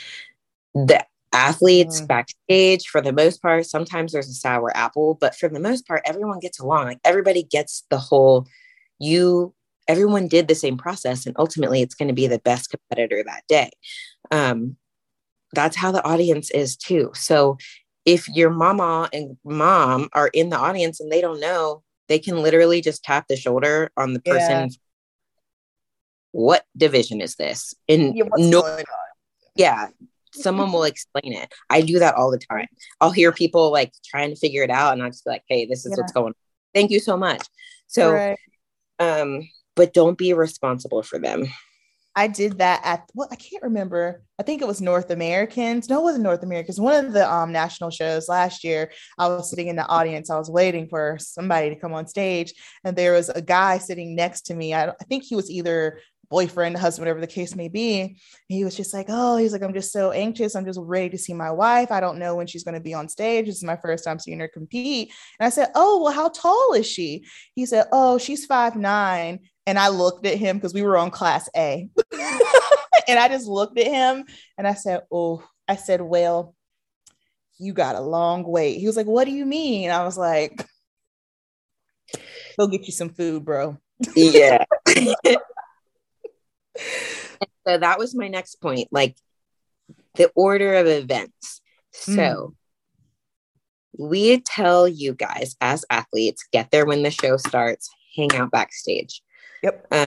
the 0.74 1.06
athletes 1.34 2.02
mm. 2.02 2.08
backstage 2.08 2.88
for 2.88 3.02
the 3.02 3.12
most 3.12 3.42
part 3.42 3.66
sometimes 3.66 4.12
there's 4.12 4.30
a 4.30 4.34
sour 4.34 4.76
apple 4.78 5.18
but 5.20 5.36
for 5.36 5.50
the 5.50 5.60
most 5.60 5.88
part 5.88 6.02
everyone 6.06 6.40
gets 6.40 6.60
along 6.60 6.86
like 6.86 7.00
everybody 7.04 7.44
gets 7.44 7.84
the 7.90 7.98
whole 7.98 8.48
you 9.00 9.54
everyone 9.88 10.28
did 10.28 10.48
the 10.48 10.56
same 10.56 10.78
process 10.78 11.26
and 11.26 11.36
ultimately 11.38 11.82
it's 11.82 11.96
going 11.96 12.08
to 12.08 12.14
be 12.14 12.28
the 12.28 12.40
best 12.40 12.70
competitor 12.70 13.24
that 13.24 13.44
day 13.48 13.70
um, 14.32 14.78
that's 15.54 15.76
how 15.76 15.92
the 15.92 16.04
audience 16.06 16.52
is 16.52 16.78
too 16.78 17.12
so 17.14 17.58
if 18.06 18.28
your 18.30 18.50
mama 18.50 19.10
and 19.12 19.38
mom 19.44 20.10
are 20.14 20.30
in 20.30 20.50
the 20.50 20.58
audience 20.58 21.00
and 21.00 21.12
they 21.12 21.22
don't 21.22 21.40
know 21.40 21.84
they 22.10 22.20
can 22.20 22.42
literally 22.44 22.82
just 22.82 23.04
tap 23.04 23.28
the 23.28 23.36
shoulder 23.36 23.92
on 23.98 24.14
the 24.14 24.20
person 24.20 24.70
yeah. 24.70 24.76
What 26.34 26.66
division 26.76 27.22
is 27.22 27.36
this 27.36 27.74
and 27.88 28.16
yeah, 28.16 28.26
no 28.38 28.80
yeah 29.56 29.88
someone 30.34 30.72
will 30.72 30.84
explain 30.84 31.34
it 31.34 31.54
i 31.70 31.80
do 31.80 32.00
that 32.00 32.16
all 32.16 32.30
the 32.30 32.38
time 32.40 32.68
i'll 33.00 33.12
hear 33.12 33.32
people 33.32 33.72
like 33.72 33.94
trying 34.04 34.30
to 34.30 34.36
figure 34.36 34.64
it 34.64 34.70
out 34.70 34.94
and 34.94 35.02
i'll 35.02 35.10
just 35.10 35.24
be 35.24 35.32
like 35.32 35.44
hey 35.48 35.66
this 35.66 35.86
is 35.86 35.92
yeah. 35.92 36.02
what's 36.02 36.12
going 36.12 36.28
on 36.28 36.34
thank 36.74 36.92
you 36.92 37.00
so 37.00 37.16
much 37.16 37.48
so 37.88 38.12
right. 38.12 38.38
um 39.00 39.48
but 39.76 39.94
don't 39.94 40.18
be 40.18 40.34
responsible 40.34 41.04
for 41.04 41.20
them. 41.20 41.46
I 42.16 42.28
did 42.28 42.60
that 42.60 42.82
at 42.84 43.10
well, 43.16 43.28
I 43.32 43.36
can't 43.36 43.64
remember. 43.64 44.22
I 44.38 44.44
think 44.44 44.62
it 44.62 44.68
was 44.68 44.82
North 44.82 45.10
Americans. 45.10 45.90
No, 45.90 46.00
it 46.00 46.04
wasn't 46.04 46.24
North 46.24 46.44
Americans. 46.44 46.80
One 46.80 47.06
of 47.06 47.12
the 47.12 47.32
um 47.32 47.52
national 47.52 47.90
shows 47.90 48.30
last 48.30 48.64
year. 48.64 48.92
I 49.18 49.28
was 49.30 49.50
sitting 49.50 49.68
in 49.68 49.76
the 49.76 49.88
audience. 49.88 50.30
I 50.30 50.38
was 50.38 50.50
waiting 50.50 50.88
for 50.88 51.18
somebody 51.20 51.70
to 51.70 51.76
come 51.76 51.92
on 51.92 52.06
stage, 52.06 52.54
and 52.84 52.96
there 52.96 53.14
was 53.14 53.30
a 53.30 53.42
guy 53.42 53.80
sitting 53.80 54.16
next 54.16 54.42
to 54.44 54.54
me. 54.54 54.76
I, 54.76 54.90
I 54.90 55.04
think 55.10 55.24
he 55.24 55.36
was 55.36 55.50
either 55.50 56.02
boyfriend, 56.34 56.76
husband, 56.76 57.04
whatever 57.06 57.22
the 57.22 57.28
case 57.28 57.56
may 57.56 57.68
be. 57.68 58.18
He 58.48 58.66
was 58.66 58.76
just 58.76 58.92
like, 58.92 59.06
Oh, 59.08 59.38
he's 59.38 59.54
like, 59.54 59.62
I'm 59.62 59.76
just 59.76 59.92
so 59.92 60.10
anxious. 60.10 60.56
I'm 60.56 60.66
just 60.66 60.80
ready 60.82 61.12
to 61.12 61.18
see 61.18 61.36
my 61.36 61.52
wife. 61.52 61.92
I 61.92 62.00
don't 62.00 62.18
know 62.18 62.36
when 62.36 62.48
she's 62.48 62.64
going 62.64 62.74
to 62.74 62.82
be 62.82 62.96
on 62.96 63.08
stage. 63.08 63.46
This 63.46 63.58
is 63.58 63.64
my 63.64 63.78
first 63.78 64.04
time 64.04 64.18
seeing 64.18 64.40
her 64.40 64.48
compete. 64.48 65.14
And 65.40 65.46
I 65.46 65.52
said, 65.52 65.70
Oh, 65.76 66.02
well, 66.02 66.12
how 66.12 66.30
tall 66.30 66.74
is 66.74 66.88
she? 66.88 67.24
He 67.54 67.68
said, 67.68 67.86
Oh, 67.92 68.18
she's 68.18 68.48
five 68.48 68.76
nine 68.76 69.42
and 69.68 69.78
I 69.78 69.90
looked 69.90 70.26
at 70.26 70.40
him 70.40 70.58
because 70.58 70.74
we 70.74 70.82
were 70.82 70.98
on 70.98 71.12
class 71.12 71.48
A. 71.56 71.88
and 73.08 73.20
I 73.20 73.28
just 73.30 73.46
looked 73.46 73.78
at 73.78 73.86
him 73.86 74.26
and 74.58 74.68
I 74.68 74.74
said, 74.74 75.02
Oh, 75.12 75.44
I 75.68 75.76
said, 75.76 76.02
Well, 76.02 76.56
you 77.60 77.74
got 77.74 77.96
a 77.96 78.02
long 78.02 78.44
wait. 78.44 78.80
He 78.80 78.88
was 78.88 78.98
like, 78.98 79.06
What 79.06 79.26
do 79.26 79.32
you 79.32 79.46
mean? 79.46 79.92
I 79.92 80.04
was 80.04 80.18
like, 80.18 80.66
Go 82.58 82.66
get 82.66 82.88
you 82.88 82.92
some 82.92 83.10
food, 83.10 83.46
bro. 83.46 83.78
Yeah. 84.16 84.66
so 86.78 87.78
that 87.78 88.00
was 88.00 88.16
my 88.16 88.28
next 88.28 88.56
point 88.56 88.88
like 88.92 89.16
the 90.16 90.32
order 90.36 90.76
of 90.76 90.88
events. 90.88 91.62
So 91.92 92.14
mm. 92.14 92.54
we 93.98 94.40
tell 94.42 94.88
you 94.88 95.14
guys 95.14 95.56
as 95.62 95.86
athletes, 95.90 96.48
get 96.52 96.72
there 96.72 96.86
when 96.86 97.04
the 97.04 97.12
show 97.12 97.38
starts, 97.38 97.90
hang 98.16 98.34
out 98.36 98.52
backstage. 98.52 99.22
Yep. 99.64 99.88
Um, 99.92 100.06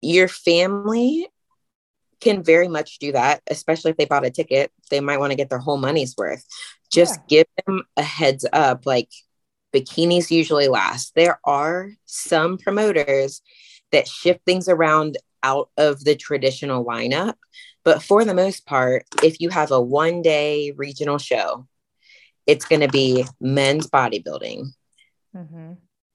your 0.00 0.28
family 0.28 1.26
can 2.20 2.42
very 2.42 2.68
much 2.68 2.98
do 2.98 3.12
that, 3.12 3.42
especially 3.50 3.90
if 3.90 3.96
they 3.96 4.04
bought 4.04 4.26
a 4.26 4.30
ticket. 4.30 4.70
They 4.90 5.00
might 5.00 5.18
want 5.18 5.32
to 5.32 5.36
get 5.36 5.50
their 5.50 5.58
whole 5.58 5.78
money's 5.78 6.14
worth. 6.16 6.44
Just 6.90 7.20
yeah. 7.28 7.44
give 7.44 7.46
them 7.66 7.84
a 7.96 8.02
heads 8.02 8.46
up. 8.52 8.86
Like 8.86 9.08
bikinis 9.74 10.30
usually 10.30 10.68
last. 10.68 11.14
There 11.14 11.40
are 11.44 11.90
some 12.04 12.58
promoters 12.58 13.42
that 13.92 14.08
shift 14.08 14.40
things 14.44 14.68
around 14.68 15.16
out 15.42 15.70
of 15.76 16.04
the 16.04 16.14
traditional 16.14 16.84
lineup. 16.84 17.34
But 17.84 18.02
for 18.02 18.24
the 18.24 18.34
most 18.34 18.66
part, 18.66 19.04
if 19.22 19.40
you 19.40 19.48
have 19.48 19.70
a 19.70 19.80
one 19.80 20.22
day 20.22 20.72
regional 20.76 21.18
show, 21.18 21.66
it's 22.46 22.66
going 22.66 22.80
to 22.80 22.88
be 22.88 23.24
men's 23.40 23.86
bodybuilding, 23.88 24.66
mm-hmm 25.34 25.72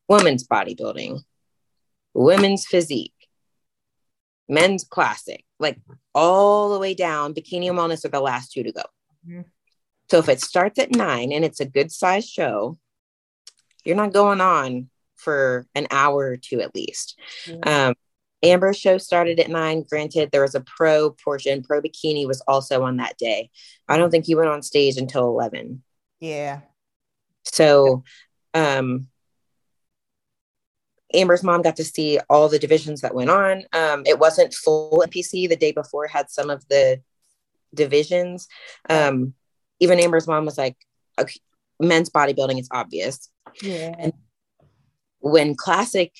women's 0.07 0.47
bodybuilding, 0.47 1.21
women's 2.13 2.65
physique, 2.65 3.13
men's 4.47 4.83
classic, 4.83 5.43
like 5.59 5.79
all 6.13 6.73
the 6.73 6.79
way 6.79 6.93
down. 6.93 7.33
Bikini 7.33 7.69
and 7.69 7.77
wellness 7.77 8.05
are 8.05 8.09
the 8.09 8.19
last 8.19 8.51
two 8.51 8.63
to 8.63 8.71
go. 8.71 8.83
Mm-hmm. 9.27 9.41
So 10.09 10.19
if 10.19 10.29
it 10.29 10.41
starts 10.41 10.79
at 10.79 10.95
nine 10.95 11.31
and 11.31 11.43
it's 11.43 11.59
a 11.59 11.65
good 11.65 11.91
size 11.91 12.29
show, 12.29 12.77
you're 13.83 13.95
not 13.95 14.13
going 14.13 14.41
on 14.41 14.89
for 15.25 15.65
an 15.75 15.88
hour 15.91 16.27
or 16.29 16.38
two 16.38 16.61
at 16.61 16.73
least. 16.73 17.19
Mm-hmm. 17.47 17.67
Um, 17.67 17.95
Amber's 18.43 18.77
show 18.77 18.97
started 18.97 19.39
at 19.39 19.49
nine. 19.49 19.83
Granted, 19.89 20.29
there 20.31 20.43
was 20.43 20.55
a 20.55 20.61
pro 20.61 21.09
portion. 21.09 21.63
Pro 21.63 21.81
bikini 21.81 22.27
was 22.27 22.41
also 22.47 22.83
on 22.83 22.97
that 22.97 23.17
day. 23.17 23.49
I 23.89 23.97
don't 23.97 24.11
think 24.11 24.25
he 24.25 24.35
went 24.35 24.49
on 24.49 24.61
stage 24.61 24.97
until 24.97 25.23
11. 25.23 25.83
Yeah. 26.19 26.61
So, 27.43 28.03
um, 28.53 29.07
Amber's 31.13 31.43
mom 31.43 31.61
got 31.61 31.77
to 31.77 31.83
see 31.83 32.19
all 32.29 32.49
the 32.49 32.59
divisions 32.59 33.01
that 33.01 33.15
went 33.15 33.29
on. 33.29 33.63
Um, 33.73 34.03
it 34.05 34.19
wasn't 34.19 34.53
full 34.53 35.03
NPC. 35.05 35.49
The 35.49 35.55
day 35.55 35.71
before 35.71 36.07
had 36.07 36.29
some 36.29 36.49
of 36.49 36.67
the 36.67 37.01
divisions. 37.73 38.47
Um, 38.89 39.33
even 39.79 39.99
Amber's 39.99 40.27
mom 40.27 40.45
was 40.45 40.57
like, 40.57 40.77
okay, 41.19 41.39
men's 41.79 42.09
bodybuilding 42.09 42.59
is 42.59 42.69
obvious. 42.71 43.29
Yeah. 43.61 43.95
And 43.97 44.13
when 45.25 45.55
classic 45.55 46.13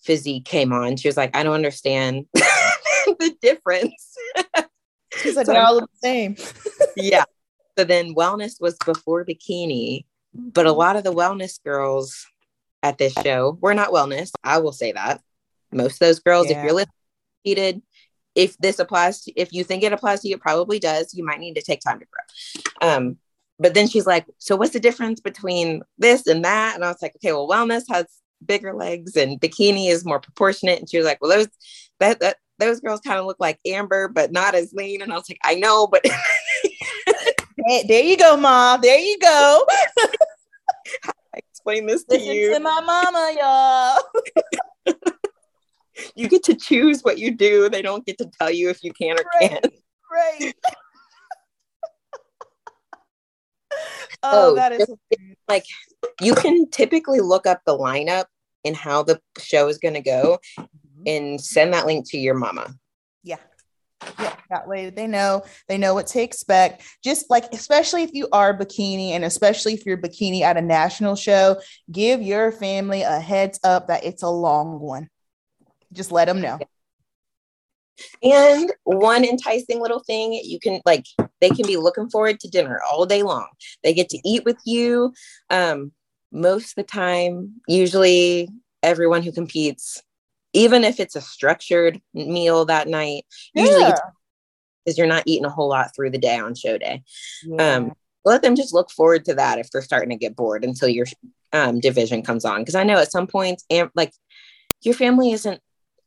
physique 0.00 0.44
came 0.44 0.72
on, 0.72 0.96
she 0.96 1.08
was 1.08 1.16
like, 1.16 1.36
I 1.36 1.42
don't 1.42 1.54
understand 1.54 2.26
the 2.34 3.34
difference. 3.42 4.16
She's 5.16 5.34
like, 5.34 5.46
so, 5.46 5.52
they're 5.52 5.62
all 5.62 5.80
the 5.80 5.88
same. 5.96 6.36
yeah. 6.96 7.24
So 7.76 7.84
then 7.84 8.14
wellness 8.14 8.60
was 8.60 8.76
before 8.86 9.24
bikini, 9.24 10.04
but 10.32 10.66
a 10.66 10.68
mm-hmm. 10.68 10.78
lot 10.78 10.94
of 10.94 11.02
the 11.02 11.12
wellness 11.12 11.62
girls 11.64 12.26
at 12.84 12.96
this 12.96 13.12
show. 13.24 13.58
We're 13.60 13.74
not 13.74 13.90
wellness. 13.90 14.30
I 14.44 14.58
will 14.58 14.72
say 14.72 14.92
that. 14.92 15.20
Most 15.72 15.94
of 15.94 16.06
those 16.06 16.20
girls, 16.20 16.48
yeah. 16.48 16.58
if 16.58 16.64
you're 16.64 16.86
listening, 17.44 17.82
if 18.36 18.56
this 18.58 18.78
applies, 18.78 19.22
to, 19.22 19.32
if 19.32 19.52
you 19.52 19.64
think 19.64 19.82
it 19.82 19.92
applies 19.92 20.20
to 20.20 20.28
you, 20.28 20.36
it 20.36 20.40
probably 20.40 20.78
does. 20.78 21.12
You 21.12 21.24
might 21.24 21.40
need 21.40 21.54
to 21.54 21.62
take 21.62 21.80
time 21.80 21.98
to 21.98 22.06
grow. 22.06 22.88
Um, 22.88 23.16
but 23.58 23.74
then 23.74 23.88
she's 23.88 24.06
like, 24.06 24.26
so 24.38 24.54
what's 24.54 24.72
the 24.72 24.80
difference 24.80 25.20
between 25.20 25.82
this 25.98 26.28
and 26.28 26.44
that? 26.44 26.76
And 26.76 26.84
I 26.84 26.88
was 26.88 27.02
like, 27.02 27.16
okay, 27.16 27.32
well, 27.32 27.48
wellness 27.48 27.82
has 27.88 28.06
bigger 28.46 28.74
legs 28.74 29.16
and 29.16 29.40
bikini 29.40 29.88
is 29.90 30.04
more 30.04 30.20
proportionate. 30.20 30.78
And 30.78 30.88
she 30.88 30.96
was 30.98 31.06
like, 31.06 31.20
well, 31.20 31.30
those 31.30 31.48
that 32.00 32.20
that 32.20 32.36
those 32.58 32.80
girls 32.80 33.00
kind 33.00 33.18
of 33.18 33.26
look 33.26 33.38
like 33.40 33.58
Amber, 33.66 34.08
but 34.08 34.32
not 34.32 34.54
as 34.54 34.72
lean. 34.72 35.02
And 35.02 35.12
I 35.12 35.16
was 35.16 35.28
like, 35.28 35.40
I 35.44 35.54
know, 35.54 35.86
but 35.86 36.04
there 37.88 38.02
you 38.02 38.16
go, 38.16 38.36
mom. 38.36 38.80
There 38.80 38.98
you 38.98 39.18
go. 39.18 39.66
I 41.04 41.12
explain 41.36 41.86
this 41.86 42.04
to 42.04 42.14
Listen 42.14 42.34
you. 42.34 42.54
To 42.54 42.60
my 42.60 42.80
mama, 42.80 43.98
y'all. 44.86 44.94
you 46.14 46.28
get 46.28 46.44
to 46.44 46.54
choose 46.54 47.02
what 47.02 47.18
you 47.18 47.34
do. 47.34 47.68
They 47.68 47.82
don't 47.82 48.06
get 48.06 48.18
to 48.18 48.30
tell 48.38 48.50
you 48.50 48.70
if 48.70 48.84
you 48.84 48.92
can 48.92 49.18
or 49.18 49.24
right, 49.40 49.50
can't. 49.50 49.74
Right. 50.12 50.54
oh, 54.22 54.52
oh, 54.52 54.54
that 54.54 54.72
is 54.72 54.88
like 55.48 55.64
you 56.20 56.34
can 56.34 56.70
typically 56.70 57.20
look 57.20 57.46
up 57.46 57.62
the 57.66 57.76
lineup 57.76 58.26
and 58.64 58.76
how 58.76 59.02
the 59.02 59.20
show 59.38 59.68
is 59.68 59.78
going 59.78 59.94
to 59.94 60.00
go 60.00 60.38
mm-hmm. 60.58 61.02
and 61.06 61.40
send 61.40 61.72
that 61.74 61.86
link 61.86 62.08
to 62.10 62.18
your 62.18 62.34
mama. 62.34 62.74
Yeah. 63.22 63.38
Yeah, 64.18 64.36
that 64.50 64.68
way 64.68 64.90
they 64.90 65.06
know 65.06 65.44
they 65.66 65.78
know 65.78 65.94
what 65.94 66.06
to 66.08 66.20
expect. 66.20 66.82
Just 67.02 67.30
like 67.30 67.44
especially 67.52 68.02
if 68.02 68.12
you 68.12 68.28
are 68.32 68.56
bikini 68.56 69.10
and 69.10 69.24
especially 69.24 69.72
if 69.72 69.86
you're 69.86 69.96
bikini 69.96 70.42
at 70.42 70.58
a 70.58 70.62
national 70.62 71.16
show, 71.16 71.56
give 71.90 72.20
your 72.20 72.52
family 72.52 73.00
a 73.00 73.18
heads 73.18 73.58
up 73.64 73.88
that 73.88 74.04
it's 74.04 74.22
a 74.22 74.28
long 74.28 74.78
one. 74.78 75.08
Just 75.92 76.12
let 76.12 76.26
them 76.26 76.40
know. 76.40 76.58
And 78.22 78.72
one 78.82 79.24
enticing 79.24 79.80
little 79.80 80.00
thing 80.00 80.32
you 80.32 80.58
can 80.58 80.80
like 80.84 81.06
they 81.40 81.50
can 81.50 81.66
be 81.66 81.76
looking 81.76 82.10
forward 82.10 82.40
to 82.40 82.48
dinner 82.48 82.80
all 82.90 83.06
day 83.06 83.22
long. 83.22 83.48
They 83.82 83.94
get 83.94 84.08
to 84.10 84.18
eat 84.24 84.44
with 84.44 84.58
you. 84.64 85.12
Um, 85.50 85.92
most 86.34 86.70
of 86.70 86.74
the 86.74 86.82
time, 86.82 87.60
usually 87.68 88.48
everyone 88.82 89.22
who 89.22 89.32
competes, 89.32 90.02
even 90.52 90.84
if 90.84 91.00
it's 91.00 91.16
a 91.16 91.20
structured 91.20 92.00
meal 92.12 92.64
that 92.66 92.88
night, 92.88 93.24
yeah. 93.54 93.62
usually 93.62 93.92
because 94.84 94.98
you're 94.98 95.06
not 95.06 95.22
eating 95.26 95.46
a 95.46 95.50
whole 95.50 95.68
lot 95.68 95.94
through 95.94 96.10
the 96.10 96.18
day 96.18 96.36
on 96.38 96.54
show 96.54 96.76
day. 96.76 97.02
Yeah. 97.44 97.76
Um, 97.76 97.92
let 98.24 98.42
them 98.42 98.56
just 98.56 98.74
look 98.74 98.90
forward 98.90 99.24
to 99.26 99.34
that 99.34 99.58
if 99.58 99.70
they're 99.70 99.82
starting 99.82 100.10
to 100.10 100.16
get 100.16 100.36
bored 100.36 100.64
until 100.64 100.88
your 100.88 101.06
um, 101.52 101.80
division 101.80 102.22
comes 102.22 102.44
on. 102.44 102.60
Because 102.60 102.74
I 102.74 102.82
know 102.82 102.98
at 102.98 103.12
some 103.12 103.26
points, 103.26 103.64
and 103.70 103.90
like 103.94 104.12
your 104.82 104.94
family 104.94 105.32
isn't 105.32 105.60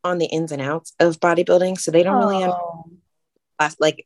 on 0.04 0.18
the 0.18 0.26
ins 0.26 0.52
and 0.52 0.62
outs 0.62 0.94
of 1.00 1.20
bodybuilding, 1.20 1.80
so 1.80 1.92
they 1.92 2.04
don't 2.04 2.22
oh. 2.22 2.28
really 2.28 2.42
have 2.42 3.76
like 3.80 4.06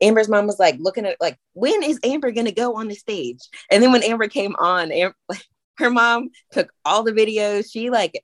Amber's 0.00 0.28
mom 0.28 0.46
was 0.46 0.58
like 0.58 0.76
looking 0.78 1.06
at 1.06 1.16
like 1.20 1.38
when 1.54 1.82
is 1.82 1.98
Amber 2.04 2.30
gonna 2.30 2.52
go 2.52 2.76
on 2.76 2.88
the 2.88 2.94
stage? 2.94 3.40
And 3.70 3.82
then 3.82 3.92
when 3.92 4.02
Amber 4.02 4.28
came 4.28 4.54
on, 4.58 4.92
Amber, 4.92 5.16
like, 5.28 5.44
her 5.78 5.90
mom 5.90 6.30
took 6.52 6.72
all 6.84 7.02
the 7.02 7.12
videos. 7.12 7.70
She 7.70 7.90
like 7.90 8.22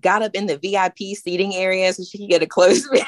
got 0.00 0.22
up 0.22 0.34
in 0.34 0.46
the 0.46 0.58
VIP 0.58 1.16
seating 1.16 1.54
area 1.54 1.92
so 1.92 2.04
she 2.04 2.18
could 2.18 2.30
get 2.30 2.42
a 2.42 2.46
close 2.46 2.86
video. 2.92 3.04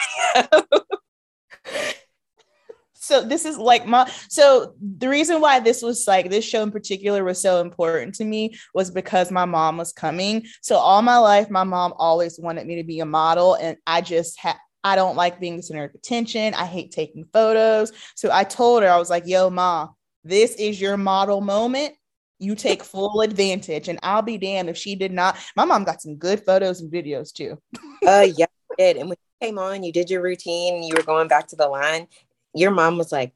so 2.95 3.23
this 3.23 3.45
is 3.45 3.59
like 3.59 3.87
my 3.87 4.11
so 4.29 4.75
the 4.99 5.09
reason 5.09 5.41
why 5.41 5.59
this 5.59 5.83
was 5.83 6.07
like 6.07 6.31
this 6.31 6.45
show 6.45 6.63
in 6.63 6.71
particular 6.71 7.25
was 7.25 7.41
so 7.41 7.61
important 7.61 8.15
to 8.15 8.25
me 8.25 8.55
was 8.75 8.91
because 8.91 9.31
my 9.31 9.45
mom 9.45 9.77
was 9.77 9.93
coming 9.93 10.45
so 10.63 10.77
all 10.77 11.03
my 11.03 11.19
life 11.19 11.51
my 11.51 11.65
mom 11.65 11.93
always 11.97 12.39
wanted 12.39 12.67
me 12.67 12.77
to 12.77 12.85
be 12.85 13.01
a 13.01 13.05
model 13.05 13.55
and 13.55 13.77
i 13.87 14.01
just 14.01 14.39
had 14.39 14.57
I 14.83 14.97
don't 14.97 15.17
like 15.17 15.41
being 15.41 15.57
the 15.57 15.63
center 15.63 15.85
of 15.85 15.95
attention. 15.95 16.55
I 16.55 16.65
hate 16.65 16.91
taking 16.91 17.27
photos. 17.33 17.93
So 18.15 18.31
I 18.33 18.45
told 18.45 18.83
her, 18.83 18.89
I 18.89 18.99
was 18.99 19.11
like, 19.11 19.27
yo, 19.27 19.51
ma, 19.51 19.89
this 20.25 20.55
is 20.57 20.81
your 20.81 20.97
model 20.97 21.41
moment. 21.41 21.95
You 22.39 22.55
take 22.55 22.83
full 22.85 23.21
advantage. 23.21 23.89
And 23.89 23.99
I'll 24.03 24.23
be 24.23 24.39
damned 24.39 24.71
if 24.71 24.77
she 24.77 24.95
did 24.95 25.13
not. 25.13 25.37
My 25.57 25.65
mom 25.65 25.85
got 25.85 26.01
some 26.01 26.17
good 26.17 26.45
photos 26.45 26.81
and 26.81 26.93
videos 26.93 27.33
too. 27.33 27.59
uh 28.07 28.27
yeah, 28.37 28.47
did. 28.79 28.97
And 28.97 29.09
when 29.09 29.17
you 29.19 29.47
came 29.47 29.59
on, 29.59 29.83
you 29.83 29.93
did 29.93 30.11
your 30.11 30.23
routine, 30.23 30.83
you 30.83 30.95
were 30.97 31.03
going 31.03 31.29
back 31.29 31.49
to 31.49 31.57
the 31.57 31.69
line. 31.69 32.07
Your 32.55 32.71
mom 32.71 32.99
was 32.99 33.13
like, 33.13 33.33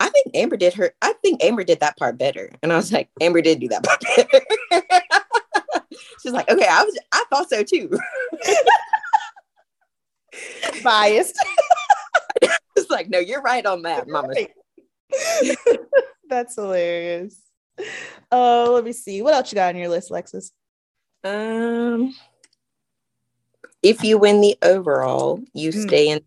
I 0.00 0.08
think 0.08 0.26
Amber 0.34 0.56
did 0.56 0.74
her, 0.74 0.92
I 1.02 1.12
think 1.22 1.42
Amber 1.42 1.64
did 1.64 1.80
that 1.80 1.96
part 1.96 2.18
better. 2.18 2.50
And 2.62 2.72
I 2.72 2.76
was 2.76 2.92
like, 2.92 3.08
Amber 3.20 3.42
did 3.42 3.60
do 3.60 3.68
that 3.68 3.82
part 3.84 4.02
better. 4.16 4.44
She's 6.22 6.32
like, 6.32 6.50
okay, 6.50 6.66
I 6.68 6.82
was 6.82 6.98
I 7.12 7.24
thought 7.30 7.48
so 7.50 7.62
too. 7.62 7.90
biased. 10.82 11.38
it's 12.76 12.90
like, 12.90 13.08
no, 13.08 13.18
you're 13.18 13.42
right 13.42 13.64
on 13.64 13.82
that, 13.82 14.08
mama. 14.08 14.34
That's 16.28 16.54
hilarious. 16.54 17.40
Oh, 18.30 18.72
let 18.74 18.84
me 18.84 18.92
see. 18.92 19.22
What 19.22 19.34
else 19.34 19.52
you 19.52 19.56
got 19.56 19.74
on 19.74 19.80
your 19.80 19.88
list, 19.88 20.10
Lexus? 20.10 20.50
Um, 21.24 22.14
if 23.82 24.02
you 24.04 24.18
win 24.18 24.40
the 24.40 24.56
overall, 24.62 25.40
you 25.54 25.70
mm. 25.70 25.86
stay 25.86 26.08
in 26.08 26.20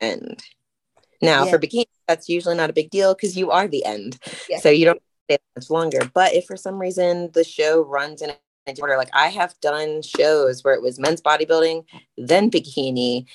the 0.00 0.06
end. 0.06 0.42
Now, 1.22 1.44
yeah. 1.44 1.50
for 1.50 1.58
bikini, 1.58 1.86
that's 2.06 2.28
usually 2.28 2.56
not 2.56 2.70
a 2.70 2.74
big 2.74 2.90
deal 2.90 3.14
because 3.14 3.36
you 3.36 3.50
are 3.50 3.66
the 3.66 3.84
end, 3.84 4.18
yeah. 4.48 4.58
so 4.58 4.68
you 4.68 4.84
don't 4.84 5.02
stay 5.24 5.38
much 5.56 5.70
longer. 5.70 6.00
But 6.12 6.34
if 6.34 6.44
for 6.44 6.56
some 6.56 6.78
reason 6.78 7.30
the 7.32 7.44
show 7.44 7.82
runs 7.82 8.22
in 8.22 8.32
order, 8.80 8.96
like 8.96 9.10
I 9.12 9.28
have 9.28 9.54
done 9.60 10.02
shows 10.02 10.62
where 10.62 10.74
it 10.74 10.82
was 10.82 10.98
men's 10.98 11.22
bodybuilding, 11.22 11.84
then 12.16 12.50
bikini, 12.50 13.26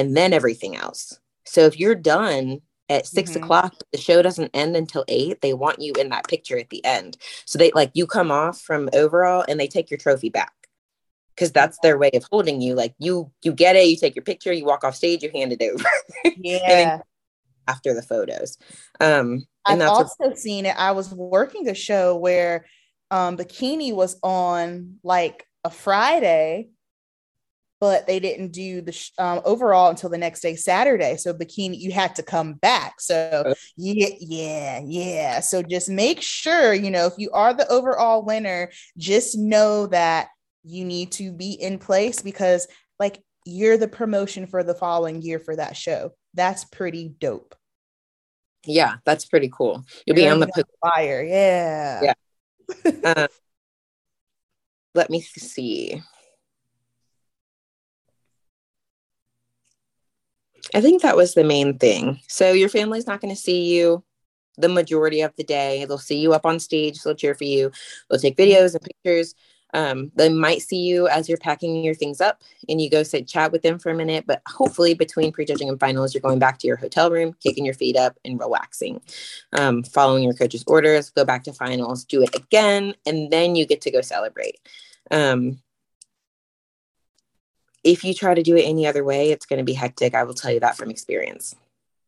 and 0.00 0.16
then 0.16 0.32
everything 0.32 0.76
else. 0.76 1.20
So 1.44 1.66
if 1.66 1.78
you're 1.78 1.94
done 1.94 2.62
at 2.88 3.06
6 3.06 3.30
mm-hmm. 3.30 3.42
o'clock, 3.44 3.74
the 3.92 3.98
show 3.98 4.22
doesn't 4.22 4.50
end 4.54 4.74
until 4.74 5.04
eight. 5.08 5.42
They 5.42 5.52
want 5.52 5.82
you 5.82 5.92
in 5.98 6.08
that 6.08 6.26
picture 6.26 6.58
at 6.58 6.70
the 6.70 6.82
end. 6.86 7.18
So 7.44 7.58
they 7.58 7.70
like 7.74 7.90
you 7.92 8.06
come 8.06 8.30
off 8.30 8.58
from 8.58 8.88
overall 8.94 9.44
and 9.46 9.60
they 9.60 9.66
take 9.66 9.90
your 9.90 9.98
trophy 9.98 10.30
back 10.30 10.54
because 11.34 11.52
that's 11.52 11.78
their 11.82 11.98
way 11.98 12.10
of 12.14 12.24
holding 12.32 12.62
you. 12.62 12.74
Like 12.74 12.94
you, 12.98 13.30
you 13.42 13.52
get 13.52 13.76
it, 13.76 13.88
you 13.88 13.96
take 13.96 14.16
your 14.16 14.24
picture, 14.24 14.54
you 14.54 14.64
walk 14.64 14.84
off 14.84 14.96
stage, 14.96 15.22
you 15.22 15.30
hand 15.34 15.52
it 15.52 15.62
over. 15.62 15.84
Yeah. 16.42 17.00
after 17.68 17.92
the 17.92 18.02
photos. 18.02 18.56
Um, 19.00 19.44
I've 19.66 19.82
also 19.82 20.14
what- 20.16 20.38
seen 20.38 20.64
it. 20.64 20.74
I 20.78 20.92
was 20.92 21.12
working 21.14 21.68
a 21.68 21.74
show 21.74 22.16
where 22.16 22.64
um, 23.10 23.36
bikini 23.36 23.92
was 23.94 24.18
on 24.22 24.98
like 25.02 25.46
a 25.62 25.70
Friday 25.70 26.70
but 27.80 28.06
they 28.06 28.20
didn't 28.20 28.52
do 28.52 28.82
the 28.82 28.92
sh- 28.92 29.10
um, 29.18 29.40
overall 29.44 29.88
until 29.88 30.10
the 30.10 30.18
next 30.18 30.40
day, 30.40 30.54
Saturday. 30.54 31.16
So 31.16 31.32
bikini, 31.32 31.78
you 31.78 31.90
had 31.92 32.14
to 32.16 32.22
come 32.22 32.54
back. 32.54 33.00
So 33.00 33.54
yeah, 33.76 34.08
yeah, 34.20 34.80
yeah. 34.84 35.40
So 35.40 35.62
just 35.62 35.88
make 35.88 36.20
sure, 36.20 36.74
you 36.74 36.90
know, 36.90 37.06
if 37.06 37.14
you 37.16 37.30
are 37.32 37.54
the 37.54 37.68
overall 37.68 38.22
winner, 38.22 38.70
just 38.98 39.38
know 39.38 39.86
that 39.88 40.28
you 40.62 40.84
need 40.84 41.12
to 41.12 41.32
be 41.32 41.52
in 41.52 41.78
place 41.78 42.20
because 42.20 42.68
like 42.98 43.22
you're 43.46 43.78
the 43.78 43.88
promotion 43.88 44.46
for 44.46 44.62
the 44.62 44.74
following 44.74 45.22
year 45.22 45.38
for 45.38 45.56
that 45.56 45.76
show. 45.76 46.12
That's 46.34 46.64
pretty 46.64 47.08
dope. 47.08 47.54
Yeah, 48.66 48.96
that's 49.06 49.24
pretty 49.24 49.50
cool. 49.50 49.84
You'll 50.06 50.18
you're 50.18 50.26
be 50.26 50.30
on 50.30 50.40
the 50.40 50.64
fire. 50.82 51.22
Yeah. 51.22 52.12
Yeah. 52.84 52.92
uh, 53.04 53.28
let 54.94 55.08
me 55.08 55.22
see. 55.22 56.02
I 60.74 60.80
think 60.80 61.02
that 61.02 61.16
was 61.16 61.34
the 61.34 61.44
main 61.44 61.78
thing. 61.78 62.20
So 62.28 62.52
your 62.52 62.68
family's 62.68 63.06
not 63.06 63.20
going 63.20 63.34
to 63.34 63.40
see 63.40 63.74
you 63.74 64.04
the 64.56 64.68
majority 64.68 65.22
of 65.22 65.34
the 65.36 65.44
day. 65.44 65.84
They'll 65.84 65.98
see 65.98 66.18
you 66.18 66.32
up 66.32 66.46
on 66.46 66.60
stage, 66.60 67.02
they'll 67.02 67.14
cheer 67.14 67.34
for 67.34 67.44
you, 67.44 67.70
they'll 68.08 68.20
take 68.20 68.36
videos 68.36 68.74
and 68.74 68.82
pictures. 68.82 69.34
Um, 69.72 70.10
they 70.16 70.28
might 70.28 70.62
see 70.62 70.78
you 70.78 71.06
as 71.06 71.28
you're 71.28 71.38
packing 71.38 71.84
your 71.84 71.94
things 71.94 72.20
up 72.20 72.42
and 72.68 72.80
you 72.80 72.90
go 72.90 73.04
sit 73.04 73.28
chat 73.28 73.52
with 73.52 73.62
them 73.62 73.78
for 73.78 73.90
a 73.90 73.94
minute. 73.94 74.24
But 74.26 74.42
hopefully, 74.48 74.94
between 74.94 75.32
prejudging 75.32 75.68
and 75.68 75.78
finals, 75.78 76.12
you're 76.12 76.20
going 76.20 76.40
back 76.40 76.58
to 76.58 76.66
your 76.66 76.76
hotel 76.76 77.10
room, 77.10 77.36
kicking 77.40 77.64
your 77.64 77.74
feet 77.74 77.96
up, 77.96 78.18
and 78.24 78.38
relaxing, 78.38 79.00
um, 79.52 79.84
following 79.84 80.24
your 80.24 80.34
coach's 80.34 80.64
orders. 80.66 81.10
Go 81.10 81.24
back 81.24 81.44
to 81.44 81.52
finals, 81.52 82.04
do 82.04 82.22
it 82.22 82.34
again, 82.34 82.94
and 83.06 83.30
then 83.30 83.54
you 83.54 83.64
get 83.64 83.80
to 83.82 83.90
go 83.90 84.00
celebrate. 84.00 84.58
Um, 85.10 85.60
if 87.84 88.04
you 88.04 88.14
try 88.14 88.34
to 88.34 88.42
do 88.42 88.56
it 88.56 88.62
any 88.62 88.86
other 88.86 89.04
way, 89.04 89.30
it's 89.30 89.46
going 89.46 89.58
to 89.58 89.64
be 89.64 89.72
hectic. 89.72 90.14
I 90.14 90.24
will 90.24 90.34
tell 90.34 90.52
you 90.52 90.60
that 90.60 90.76
from 90.76 90.90
experience. 90.90 91.54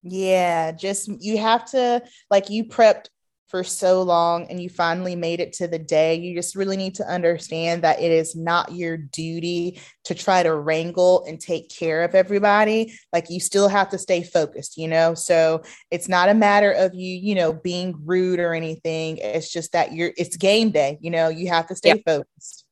Yeah, 0.02 0.72
just 0.72 1.08
you 1.20 1.38
have 1.38 1.64
to 1.70 2.02
like 2.30 2.50
you 2.50 2.64
prepped 2.64 3.06
for 3.52 3.62
so 3.62 4.00
long 4.00 4.46
and 4.48 4.62
you 4.62 4.70
finally 4.70 5.14
made 5.14 5.38
it 5.38 5.52
to 5.52 5.68
the 5.68 5.78
day. 5.78 6.14
You 6.14 6.34
just 6.34 6.56
really 6.56 6.78
need 6.78 6.94
to 6.94 7.06
understand 7.06 7.82
that 7.82 8.00
it 8.00 8.10
is 8.10 8.34
not 8.34 8.72
your 8.72 8.96
duty 8.96 9.78
to 10.04 10.14
try 10.14 10.42
to 10.42 10.54
wrangle 10.54 11.22
and 11.28 11.38
take 11.38 11.68
care 11.68 12.02
of 12.02 12.14
everybody. 12.14 12.94
Like 13.12 13.28
you 13.28 13.40
still 13.40 13.68
have 13.68 13.90
to 13.90 13.98
stay 13.98 14.22
focused, 14.22 14.78
you 14.78 14.88
know? 14.88 15.12
So 15.12 15.62
it's 15.90 16.08
not 16.08 16.30
a 16.30 16.34
matter 16.34 16.72
of 16.72 16.94
you, 16.94 17.14
you 17.14 17.34
know, 17.34 17.52
being 17.52 17.94
rude 18.06 18.40
or 18.40 18.54
anything. 18.54 19.18
It's 19.18 19.52
just 19.52 19.72
that 19.72 19.92
you're 19.92 20.12
it's 20.16 20.38
game 20.38 20.70
day, 20.70 20.96
you 21.02 21.10
know, 21.10 21.28
you 21.28 21.48
have 21.48 21.66
to 21.66 21.76
stay 21.76 21.90
yeah. 21.90 22.14
focused. 22.14 22.64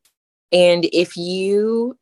And 0.51 0.87
if 0.95 1.15
you 1.19 1.99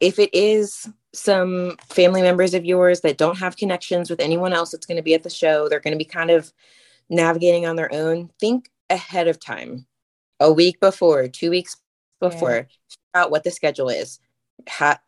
if 0.00 0.18
it 0.18 0.30
is 0.32 0.88
some 1.12 1.76
family 1.88 2.22
members 2.22 2.54
of 2.54 2.64
yours 2.64 3.00
that 3.00 3.18
don't 3.18 3.38
have 3.38 3.56
connections 3.56 4.10
with 4.10 4.20
anyone 4.20 4.52
else 4.52 4.70
that's 4.70 4.86
going 4.86 4.96
to 4.96 5.02
be 5.02 5.14
at 5.14 5.22
the 5.22 5.30
show, 5.30 5.68
they're 5.68 5.80
going 5.80 5.92
to 5.92 5.98
be 5.98 6.04
kind 6.04 6.30
of 6.30 6.52
navigating 7.08 7.66
on 7.66 7.76
their 7.76 7.92
own. 7.92 8.30
Think 8.38 8.70
ahead 8.90 9.28
of 9.28 9.40
time, 9.40 9.86
a 10.40 10.52
week 10.52 10.80
before, 10.80 11.28
two 11.28 11.50
weeks 11.50 11.76
before, 12.20 12.68
yeah. 13.14 13.22
out 13.22 13.30
what 13.30 13.44
the 13.44 13.50
schedule 13.50 13.88
is. 13.88 14.20
Ha- 14.68 15.00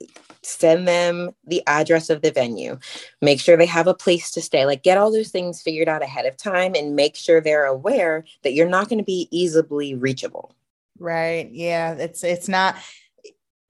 send 0.43 0.89
them 0.89 1.31
the 1.45 1.63
address 1.67 2.09
of 2.09 2.23
the 2.23 2.31
venue. 2.31 2.79
Make 3.21 3.41
sure 3.41 3.57
they 3.57 3.67
have 3.67 3.89
a 3.89 3.95
place 3.95 4.31
to 4.33 4.41
stay. 4.41 4.65
Like, 4.65 4.83
get 4.83 4.97
all 4.97 5.13
those 5.13 5.31
things 5.31 5.61
figured 5.61 5.89
out 5.89 6.03
ahead 6.03 6.25
of 6.25 6.37
time 6.37 6.75
and 6.75 6.97
make 6.97 7.17
sure 7.17 7.41
they're 7.41 7.67
aware 7.67 8.25
that 8.43 8.55
you're 8.55 8.69
not 8.69 8.89
going 8.89 9.01
to 9.01 9.05
be 9.05 9.29
easily 9.31 9.95
reachable. 9.95 10.55
Right. 10.99 11.51
Yeah. 11.53 11.95
It's, 11.95 12.23
it's 12.25 12.49
not 12.49 12.77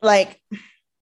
like, 0.02 0.40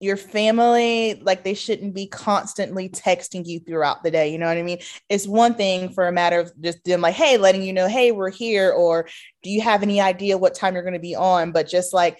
your 0.03 0.17
family 0.17 1.15
like 1.23 1.45
they 1.45 1.55
shouldn't 1.55 1.95
be 1.95 2.09
constantly 2.09 2.89
texting 2.89 3.47
you 3.47 3.61
throughout 3.61 4.03
the 4.03 4.11
day 4.11 4.33
you 4.33 4.37
know 4.37 4.47
what 4.49 4.57
i 4.57 4.63
mean? 4.63 4.81
It's 5.09 5.29
one 5.29 5.55
thing 5.55 5.91
for 5.91 6.09
a 6.09 6.13
matter 6.13 6.41
of 6.41 6.53
just 6.61 6.83
them 6.85 7.01
like 7.01 7.15
hey 7.15 7.39
letting 7.39 7.63
you 7.63 7.73
know 7.73 7.87
hey 7.87 8.11
we're 8.11 8.31
here 8.31 8.73
or 8.73 9.09
do 9.45 9.51
you 9.51 9.61
have 9.61 9.83
any 9.83 10.01
idea 10.01 10.37
what 10.37 10.55
time 10.55 10.75
you're 10.75 10.83
going 10.83 10.93
to 10.95 10.99
be 10.99 11.15
on? 11.15 11.53
But 11.53 11.69
just 11.69 11.93
like 11.93 12.19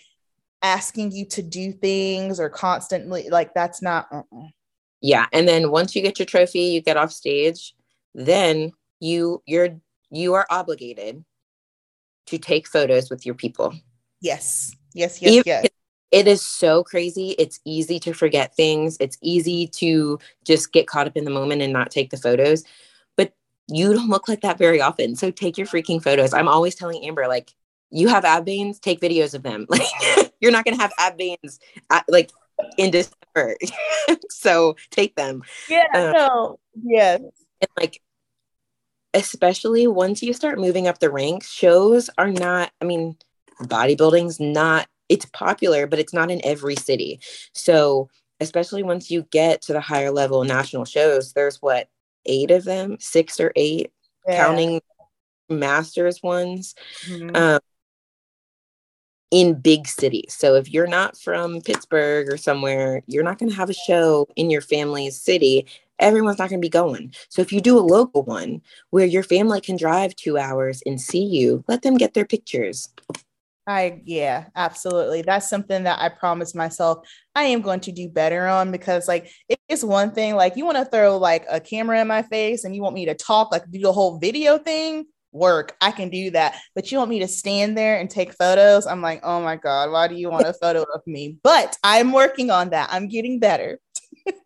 asking 0.63 1.11
you 1.11 1.27
to 1.27 1.43
do 1.43 1.73
things 1.73 2.39
or 2.39 2.49
constantly 2.49 3.29
like 3.31 3.53
that's 3.53 3.83
not 3.83 4.07
uh-uh. 4.13 4.47
yeah 5.01 5.27
and 5.33 5.49
then 5.49 5.73
once 5.73 5.97
you 5.97 6.03
get 6.03 6.21
your 6.21 6.27
trophy 6.27 6.61
you 6.61 6.81
get 6.81 6.97
off 6.97 7.11
stage 7.11 7.75
then 8.15 8.71
you 9.01 9.43
you're 9.45 9.81
you 10.11 10.35
are 10.35 10.47
obligated 10.51 11.25
to 12.27 12.39
take 12.39 12.69
photos 12.69 13.11
with 13.11 13.27
your 13.27 13.35
people. 13.35 13.75
Yes. 14.21 14.77
Yes 14.95 15.21
yes 15.21 15.33
Even 15.33 15.43
yes 15.47 15.67
it 16.13 16.29
is 16.29 16.47
so 16.47 16.85
crazy. 16.85 17.31
It's 17.39 17.59
easy 17.65 17.99
to 18.01 18.13
forget 18.13 18.55
things. 18.55 18.99
It's 19.01 19.17
easy 19.23 19.67
to 19.79 20.19
just 20.45 20.71
get 20.71 20.87
caught 20.87 21.07
up 21.07 21.17
in 21.17 21.25
the 21.25 21.31
moment 21.31 21.63
and 21.63 21.73
not 21.73 21.91
take 21.91 22.11
the 22.11 22.19
photos. 22.19 22.65
But 23.17 23.33
you 23.67 23.95
don't 23.95 24.11
look 24.11 24.29
like 24.29 24.43
that 24.43 24.59
very 24.59 24.81
often. 24.81 25.17
So 25.17 25.31
take 25.31 25.57
your 25.57 25.67
freaking 25.67 26.03
photos. 26.03 26.35
I'm 26.35 26.49
always 26.49 26.75
telling 26.75 27.03
Amber, 27.05 27.27
like, 27.27 27.55
you 27.91 28.09
have 28.09 28.27
ab 28.27 28.45
veins, 28.45 28.79
take 28.79 29.01
videos 29.01 29.35
of 29.35 29.43
them. 29.43 29.67
Like, 29.71 30.33
you're 30.41 30.53
not 30.53 30.65
going 30.65 30.77
to 30.77 30.83
have 30.83 30.93
ab 30.99 31.17
veins 31.17 31.59
at, 31.91 32.05
like 32.09 32.31
in 32.77 32.91
December. 32.91 33.57
so 34.31 34.77
take 34.91 35.17
them. 35.17 35.43
Yeah, 35.69 35.87
um, 35.95 36.13
no, 36.13 36.59
yes. 36.83 37.21
And 37.61 37.71
like, 37.79 38.03
especially 39.15 39.87
once 39.87 40.23
you 40.23 40.33
start 40.33 40.59
moving 40.59 40.89
up 40.89 40.99
the 40.99 41.11
ranks, 41.11 41.51
shows 41.51 42.11
are 42.19 42.31
not, 42.31 42.71
I 42.81 42.85
mean, 42.85 43.17
bodybuilding's 43.63 44.41
not 44.41 44.89
it's 45.09 45.27
popular, 45.27 45.87
but 45.87 45.99
it's 45.99 46.15
not 46.15 46.31
in 46.31 46.41
every 46.45 46.77
city. 46.77 47.21
So, 47.53 48.09
especially 48.41 48.83
once 48.83 49.11
you 49.11 49.27
get 49.31 49.63
to 49.63 49.73
the 49.73 49.81
higher 49.81 50.11
level 50.11 50.45
national 50.45 50.85
shows, 50.85 51.33
there's 51.33 51.61
what, 51.63 51.89
eight 52.27 52.51
of 52.51 52.65
them, 52.65 52.97
six 53.01 53.41
or 53.41 53.53
eight, 53.57 53.93
yeah. 54.27 54.37
counting 54.37 54.81
masters 55.49 56.23
ones. 56.23 56.75
Mm-hmm. 57.07 57.37
Um, 57.37 57.61
in 59.33 59.55
big 59.55 59.89
cities. 59.89 60.37
So 60.39 60.55
if 60.55 60.71
you're 60.71 60.87
not 60.87 61.17
from 61.17 61.63
Pittsburgh 61.63 62.31
or 62.31 62.37
somewhere, 62.37 63.03
you're 63.07 63.25
not 63.25 63.39
going 63.39 63.49
to 63.49 63.57
have 63.57 63.71
a 63.71 63.75
show 63.75 64.29
in 64.37 64.51
your 64.51 64.61
family's 64.61 65.19
city. 65.19 65.67
Everyone's 65.99 66.39
not 66.39 66.51
going 66.51 66.61
to 66.61 66.65
be 66.65 66.69
going. 66.69 67.15
So 67.31 67.41
if 67.41 67.51
you 67.51 67.63
do 67.63 67.79
a 67.79 67.81
local 67.81 68.25
one 68.25 68.61
where 68.91 69.07
your 69.07 69.23
family 69.23 69.63
can 69.63 69.77
drive 69.77 70.15
two 70.15 70.37
hours 70.37 70.83
and 70.85 71.01
see 71.01 71.25
you, 71.25 71.65
let 71.67 71.81
them 71.81 71.97
get 71.97 72.13
their 72.13 72.27
pictures. 72.27 72.91
I 73.67 74.01
yeah, 74.05 74.47
absolutely. 74.57 75.23
That's 75.23 75.49
something 75.49 75.85
that 75.85 76.01
I 76.01 76.09
promised 76.09 76.57
myself 76.57 77.07
I 77.35 77.45
am 77.45 77.63
going 77.63 77.81
to 77.81 77.93
do 77.93 78.09
better 78.09 78.47
on 78.47 78.73
because 78.73 79.07
like 79.07 79.31
it's 79.69 79.85
one 79.85 80.11
thing 80.13 80.35
like 80.35 80.57
you 80.57 80.65
want 80.65 80.79
to 80.79 80.85
throw 80.85 81.17
like 81.17 81.47
a 81.49 81.61
camera 81.61 82.01
in 82.01 82.09
my 82.09 82.23
face 82.23 82.65
and 82.65 82.75
you 82.75 82.83
want 82.83 82.95
me 82.95 83.07
to 83.07 83.15
talk 83.15 83.53
like 83.53 83.71
do 83.71 83.81
the 83.81 83.93
whole 83.93 84.19
video 84.19 84.59
thing 84.59 85.05
work 85.31 85.77
I 85.81 85.93
can 85.93 86.11
do 86.11 86.33
that. 86.33 86.59
But 86.75 86.91
you 86.91 86.99
want 86.99 87.11
me 87.11 87.21
to 87.21 87.29
stand 87.29 87.79
there 87.79 87.99
and 87.99 88.11
take 88.11 88.35
photos 88.35 88.87
I'm 88.87 89.01
like 89.01 89.21
oh 89.23 89.41
my 89.41 89.57
god 89.57 89.91
why 89.93 90.09
do 90.09 90.17
you 90.17 90.29
want 90.29 90.47
a 90.47 90.55
photo 90.55 90.83
of 90.83 91.03
me? 91.07 91.39
But 91.45 91.77
I'm 91.85 92.13
working 92.13 92.51
on 92.51 92.71
that. 92.71 92.89
I'm 92.93 93.09
getting 93.09 93.39
better 93.39 93.79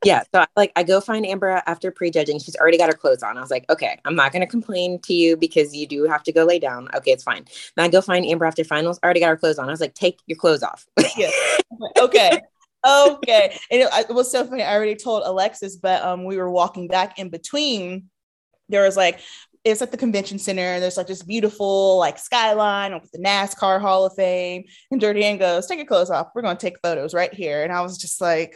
yeah. 0.04 0.22
So 0.34 0.44
like 0.56 0.72
I 0.76 0.82
go 0.82 1.00
find 1.00 1.26
Amber 1.26 1.62
after 1.66 1.90
prejudging. 1.90 2.38
She's 2.38 2.56
already 2.56 2.78
got 2.78 2.88
her 2.88 2.96
clothes 2.96 3.22
on. 3.22 3.36
I 3.36 3.40
was 3.40 3.50
like, 3.50 3.64
okay, 3.70 3.98
I'm 4.04 4.14
not 4.14 4.32
gonna 4.32 4.46
complain 4.46 5.00
to 5.02 5.14
you 5.14 5.36
because 5.36 5.74
you 5.74 5.86
do 5.86 6.04
have 6.04 6.22
to 6.24 6.32
go 6.32 6.44
lay 6.44 6.58
down. 6.58 6.88
Okay, 6.94 7.12
it's 7.12 7.24
fine. 7.24 7.44
Then 7.76 7.86
I 7.86 7.88
go 7.88 8.00
find 8.00 8.24
Amber 8.24 8.44
after 8.44 8.64
finals, 8.64 8.98
already 9.02 9.20
got 9.20 9.28
her 9.28 9.36
clothes 9.36 9.58
on. 9.58 9.68
I 9.68 9.70
was 9.70 9.80
like, 9.80 9.94
take 9.94 10.20
your 10.26 10.38
clothes 10.38 10.62
off. 10.62 10.86
yeah. 11.16 11.30
Okay. 11.98 12.40
okay. 12.88 13.58
And 13.70 13.82
it, 13.82 13.88
it 14.08 14.14
was 14.14 14.30
so 14.30 14.46
funny. 14.46 14.62
I 14.62 14.74
already 14.74 14.94
told 14.94 15.24
Alexis, 15.24 15.76
but 15.76 16.02
um 16.02 16.24
we 16.24 16.36
were 16.36 16.50
walking 16.50 16.88
back 16.88 17.18
in 17.18 17.28
between. 17.28 18.08
There 18.68 18.84
was 18.84 18.96
like 18.96 19.20
it's 19.66 19.82
at 19.82 19.90
the 19.90 19.96
convention 19.96 20.38
center 20.38 20.62
and 20.62 20.82
there's 20.82 20.96
like 20.96 21.08
this 21.08 21.24
beautiful 21.24 21.98
like 21.98 22.20
skyline 22.20 22.94
with 22.94 23.10
the 23.10 23.18
NASCAR 23.18 23.80
Hall 23.80 24.06
of 24.06 24.14
Fame. 24.14 24.64
And 24.92 25.00
Jordan 25.00 25.38
goes, 25.38 25.66
take 25.66 25.78
your 25.78 25.86
clothes 25.86 26.08
off. 26.08 26.28
We're 26.34 26.42
gonna 26.42 26.56
take 26.56 26.78
photos 26.84 27.12
right 27.12 27.34
here. 27.34 27.64
And 27.64 27.72
I 27.72 27.80
was 27.80 27.98
just 27.98 28.20
like, 28.20 28.54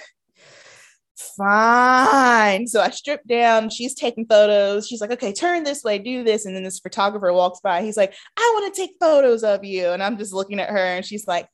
fine. 1.21 2.67
So 2.67 2.81
I 2.81 2.91
stripped 2.91 3.27
down. 3.27 3.71
She's 3.71 3.95
taking 3.95 4.27
photos. 4.27 4.87
She's 4.87 5.01
like, 5.01 5.13
okay, 5.13 5.33
turn 5.33 5.65
this 5.65 5.83
way, 5.83 5.99
do 5.99 6.25
this. 6.25 6.47
And 6.47 6.55
then 6.55 6.63
this 6.63 6.81
photographer 6.81 7.33
walks 7.33 7.61
by. 7.61 7.83
He's 7.83 7.97
like, 7.97 8.15
I 8.37 8.51
want 8.55 8.75
to 8.75 8.81
take 8.81 8.97
photos 9.01 9.45
of 9.45 9.65
you. 9.65 9.89
And 9.91 10.03
I'm 10.03 10.19
just 10.19 10.33
looking 10.33 10.61
at 10.61 10.71
her 10.71 10.77
and 10.77 11.05
she's 11.05 11.27
like, 11.27 11.49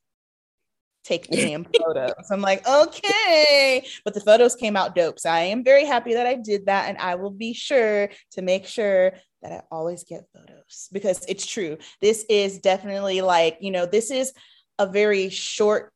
take 1.04 1.28
the 1.28 1.36
damn 1.36 1.64
photos. 1.84 2.30
I'm 2.30 2.40
like, 2.40 2.66
okay. 2.66 3.86
But 4.04 4.14
the 4.14 4.20
photos 4.20 4.56
came 4.56 4.76
out 4.76 4.94
dope. 4.94 5.18
So 5.18 5.30
I 5.30 5.40
am 5.40 5.64
very 5.64 5.84
happy 5.84 6.14
that 6.14 6.26
I 6.26 6.34
did 6.34 6.66
that. 6.66 6.88
And 6.88 6.98
I 6.98 7.14
will 7.14 7.30
be 7.30 7.52
sure 7.54 8.10
to 8.32 8.42
make 8.42 8.66
sure 8.66 9.12
that 9.42 9.52
I 9.52 9.62
always 9.70 10.04
get 10.04 10.26
photos 10.34 10.88
because 10.92 11.24
it's 11.28 11.46
true. 11.46 11.78
This 12.00 12.24
is 12.28 12.58
definitely 12.58 13.20
like, 13.20 13.58
you 13.60 13.70
know, 13.70 13.86
this 13.86 14.10
is 14.10 14.32
a 14.78 14.86
very 14.86 15.30
short 15.30 15.92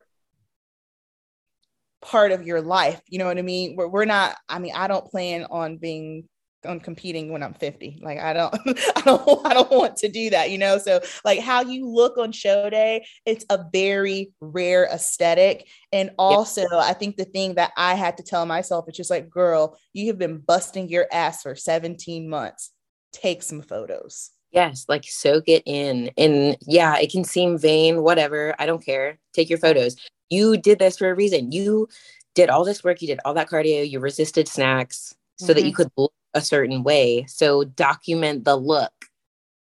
part 2.03 2.33
of 2.33 2.47
your 2.47 2.61
life. 2.61 3.01
You 3.09 3.19
know 3.19 3.27
what 3.27 3.39
I 3.39 3.43
mean? 3.43 3.77
We're, 3.77 3.89
we're 3.89 4.05
not, 4.05 4.37
I 4.49 4.59
mean, 4.59 4.73
I 4.75 4.87
don't 4.87 5.05
plan 5.05 5.47
on 5.51 5.77
being 5.77 6.29
on 6.67 6.81
competing 6.81 7.33
when 7.33 7.43
I'm 7.43 7.55
50. 7.55 8.01
Like 8.03 8.19
I 8.19 8.33
don't 8.33 8.55
I 8.97 9.01
don't 9.05 9.47
I 9.47 9.55
don't 9.55 9.71
want 9.71 9.97
to 9.99 10.09
do 10.09 10.31
that, 10.31 10.51
you 10.51 10.59
know? 10.59 10.79
So 10.79 11.01
like 11.25 11.41
how 11.41 11.63
you 11.63 11.89
look 11.89 12.19
on 12.19 12.33
show 12.33 12.69
day, 12.69 13.07
it's 13.25 13.45
a 13.51 13.65
very 13.73 14.33
rare 14.41 14.85
aesthetic. 14.85 15.67
And 15.93 16.11
also. 16.19 16.67
I 16.73 16.93
think 16.93 17.17
the 17.17 17.25
thing 17.25 17.55
that 17.55 17.73
I 17.77 17.95
had 17.95 18.17
to 18.19 18.23
tell 18.23 18.47
myself 18.47 18.87
it's 18.89 18.97
just 18.97 19.11
like, 19.11 19.31
girl, 19.31 19.79
you 19.93 20.09
have 20.09 20.19
been 20.19 20.39
busting 20.39 20.89
your 20.89 21.07
ass 21.13 21.43
for 21.43 21.55
17 21.55 22.29
months. 22.29 22.71
Take 23.13 23.43
some 23.43 23.63
photos. 23.63 24.31
Yes, 24.51 24.87
like 24.89 25.05
soak 25.07 25.45
it 25.49 25.63
in. 25.67 26.11
And 26.19 26.57
yeah, 26.67 26.99
it 26.99 27.11
can 27.11 27.25
seem 27.25 27.59
vain, 27.59 28.03
whatever. 28.03 28.55
I 28.59 28.67
don't 28.67 28.85
care. 28.85 29.19
Take 29.33 29.49
your 29.49 29.59
photos 29.59 29.97
you 30.31 30.57
did 30.57 30.79
this 30.79 30.99
for 30.99 31.11
a 31.11 31.14
reason. 31.14 31.53
You 31.53 31.88
did 32.35 32.49
all 32.49 32.64
this 32.64 32.83
work, 32.83 33.03
you 33.03 33.09
did 33.09 33.21
all 33.25 33.35
that 33.35 33.51
cardio, 33.51 33.88
you 33.88 34.01
resisted 34.01 34.49
snacks 34.49 35.14
so 35.37 35.47
mm-hmm. 35.47 35.55
that 35.55 35.61
you 35.64 35.73
mm-hmm. 35.73 35.77
could 35.77 35.93
look 35.97 36.12
a 36.35 36.40
certain 36.40 36.83
way. 36.83 37.27
So 37.29 37.64
document 37.64 38.45
the 38.45 38.57
look. 38.57 38.93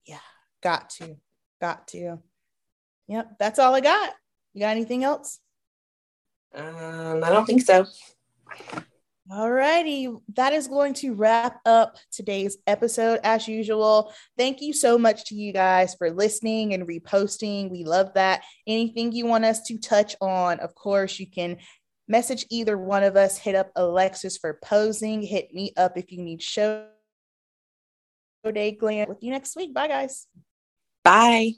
Yeah, 0.06 0.20
got 0.62 0.90
to. 0.90 1.16
Got 1.60 1.88
to. 1.88 2.18
Yep, 3.08 3.38
that's 3.38 3.58
all 3.58 3.74
I 3.74 3.80
got. 3.80 4.14
You 4.52 4.60
got 4.60 4.70
anything 4.70 5.02
else? 5.02 5.40
Um, 6.54 7.24
I 7.24 7.30
don't 7.30 7.46
think 7.46 7.62
so. 7.62 7.86
All 9.30 9.50
righty. 9.50 10.08
That 10.36 10.54
is 10.54 10.68
going 10.68 10.94
to 10.94 11.14
wrap 11.14 11.60
up 11.66 11.98
today's 12.10 12.56
episode 12.66 13.20
as 13.22 13.46
usual. 13.46 14.12
Thank 14.38 14.62
you 14.62 14.72
so 14.72 14.96
much 14.96 15.26
to 15.26 15.34
you 15.34 15.52
guys 15.52 15.94
for 15.94 16.10
listening 16.10 16.72
and 16.72 16.88
reposting. 16.88 17.70
We 17.70 17.84
love 17.84 18.14
that. 18.14 18.42
Anything 18.66 19.12
you 19.12 19.26
want 19.26 19.44
us 19.44 19.62
to 19.64 19.78
touch 19.78 20.16
on, 20.22 20.60
of 20.60 20.74
course, 20.74 21.20
you 21.20 21.26
can 21.26 21.58
message 22.08 22.46
either 22.48 22.78
one 22.78 23.02
of 23.02 23.16
us, 23.16 23.36
hit 23.36 23.54
up 23.54 23.70
Alexis 23.76 24.38
for 24.38 24.58
posing, 24.64 25.20
hit 25.20 25.52
me 25.52 25.72
up 25.76 25.98
if 25.98 26.10
you 26.10 26.22
need 26.22 26.42
show 26.42 26.86
day 28.52 28.72
glam 28.72 29.08
with 29.08 29.22
you 29.22 29.30
next 29.30 29.54
week. 29.56 29.74
Bye, 29.74 29.88
guys. 29.88 30.26
Bye. 31.04 31.52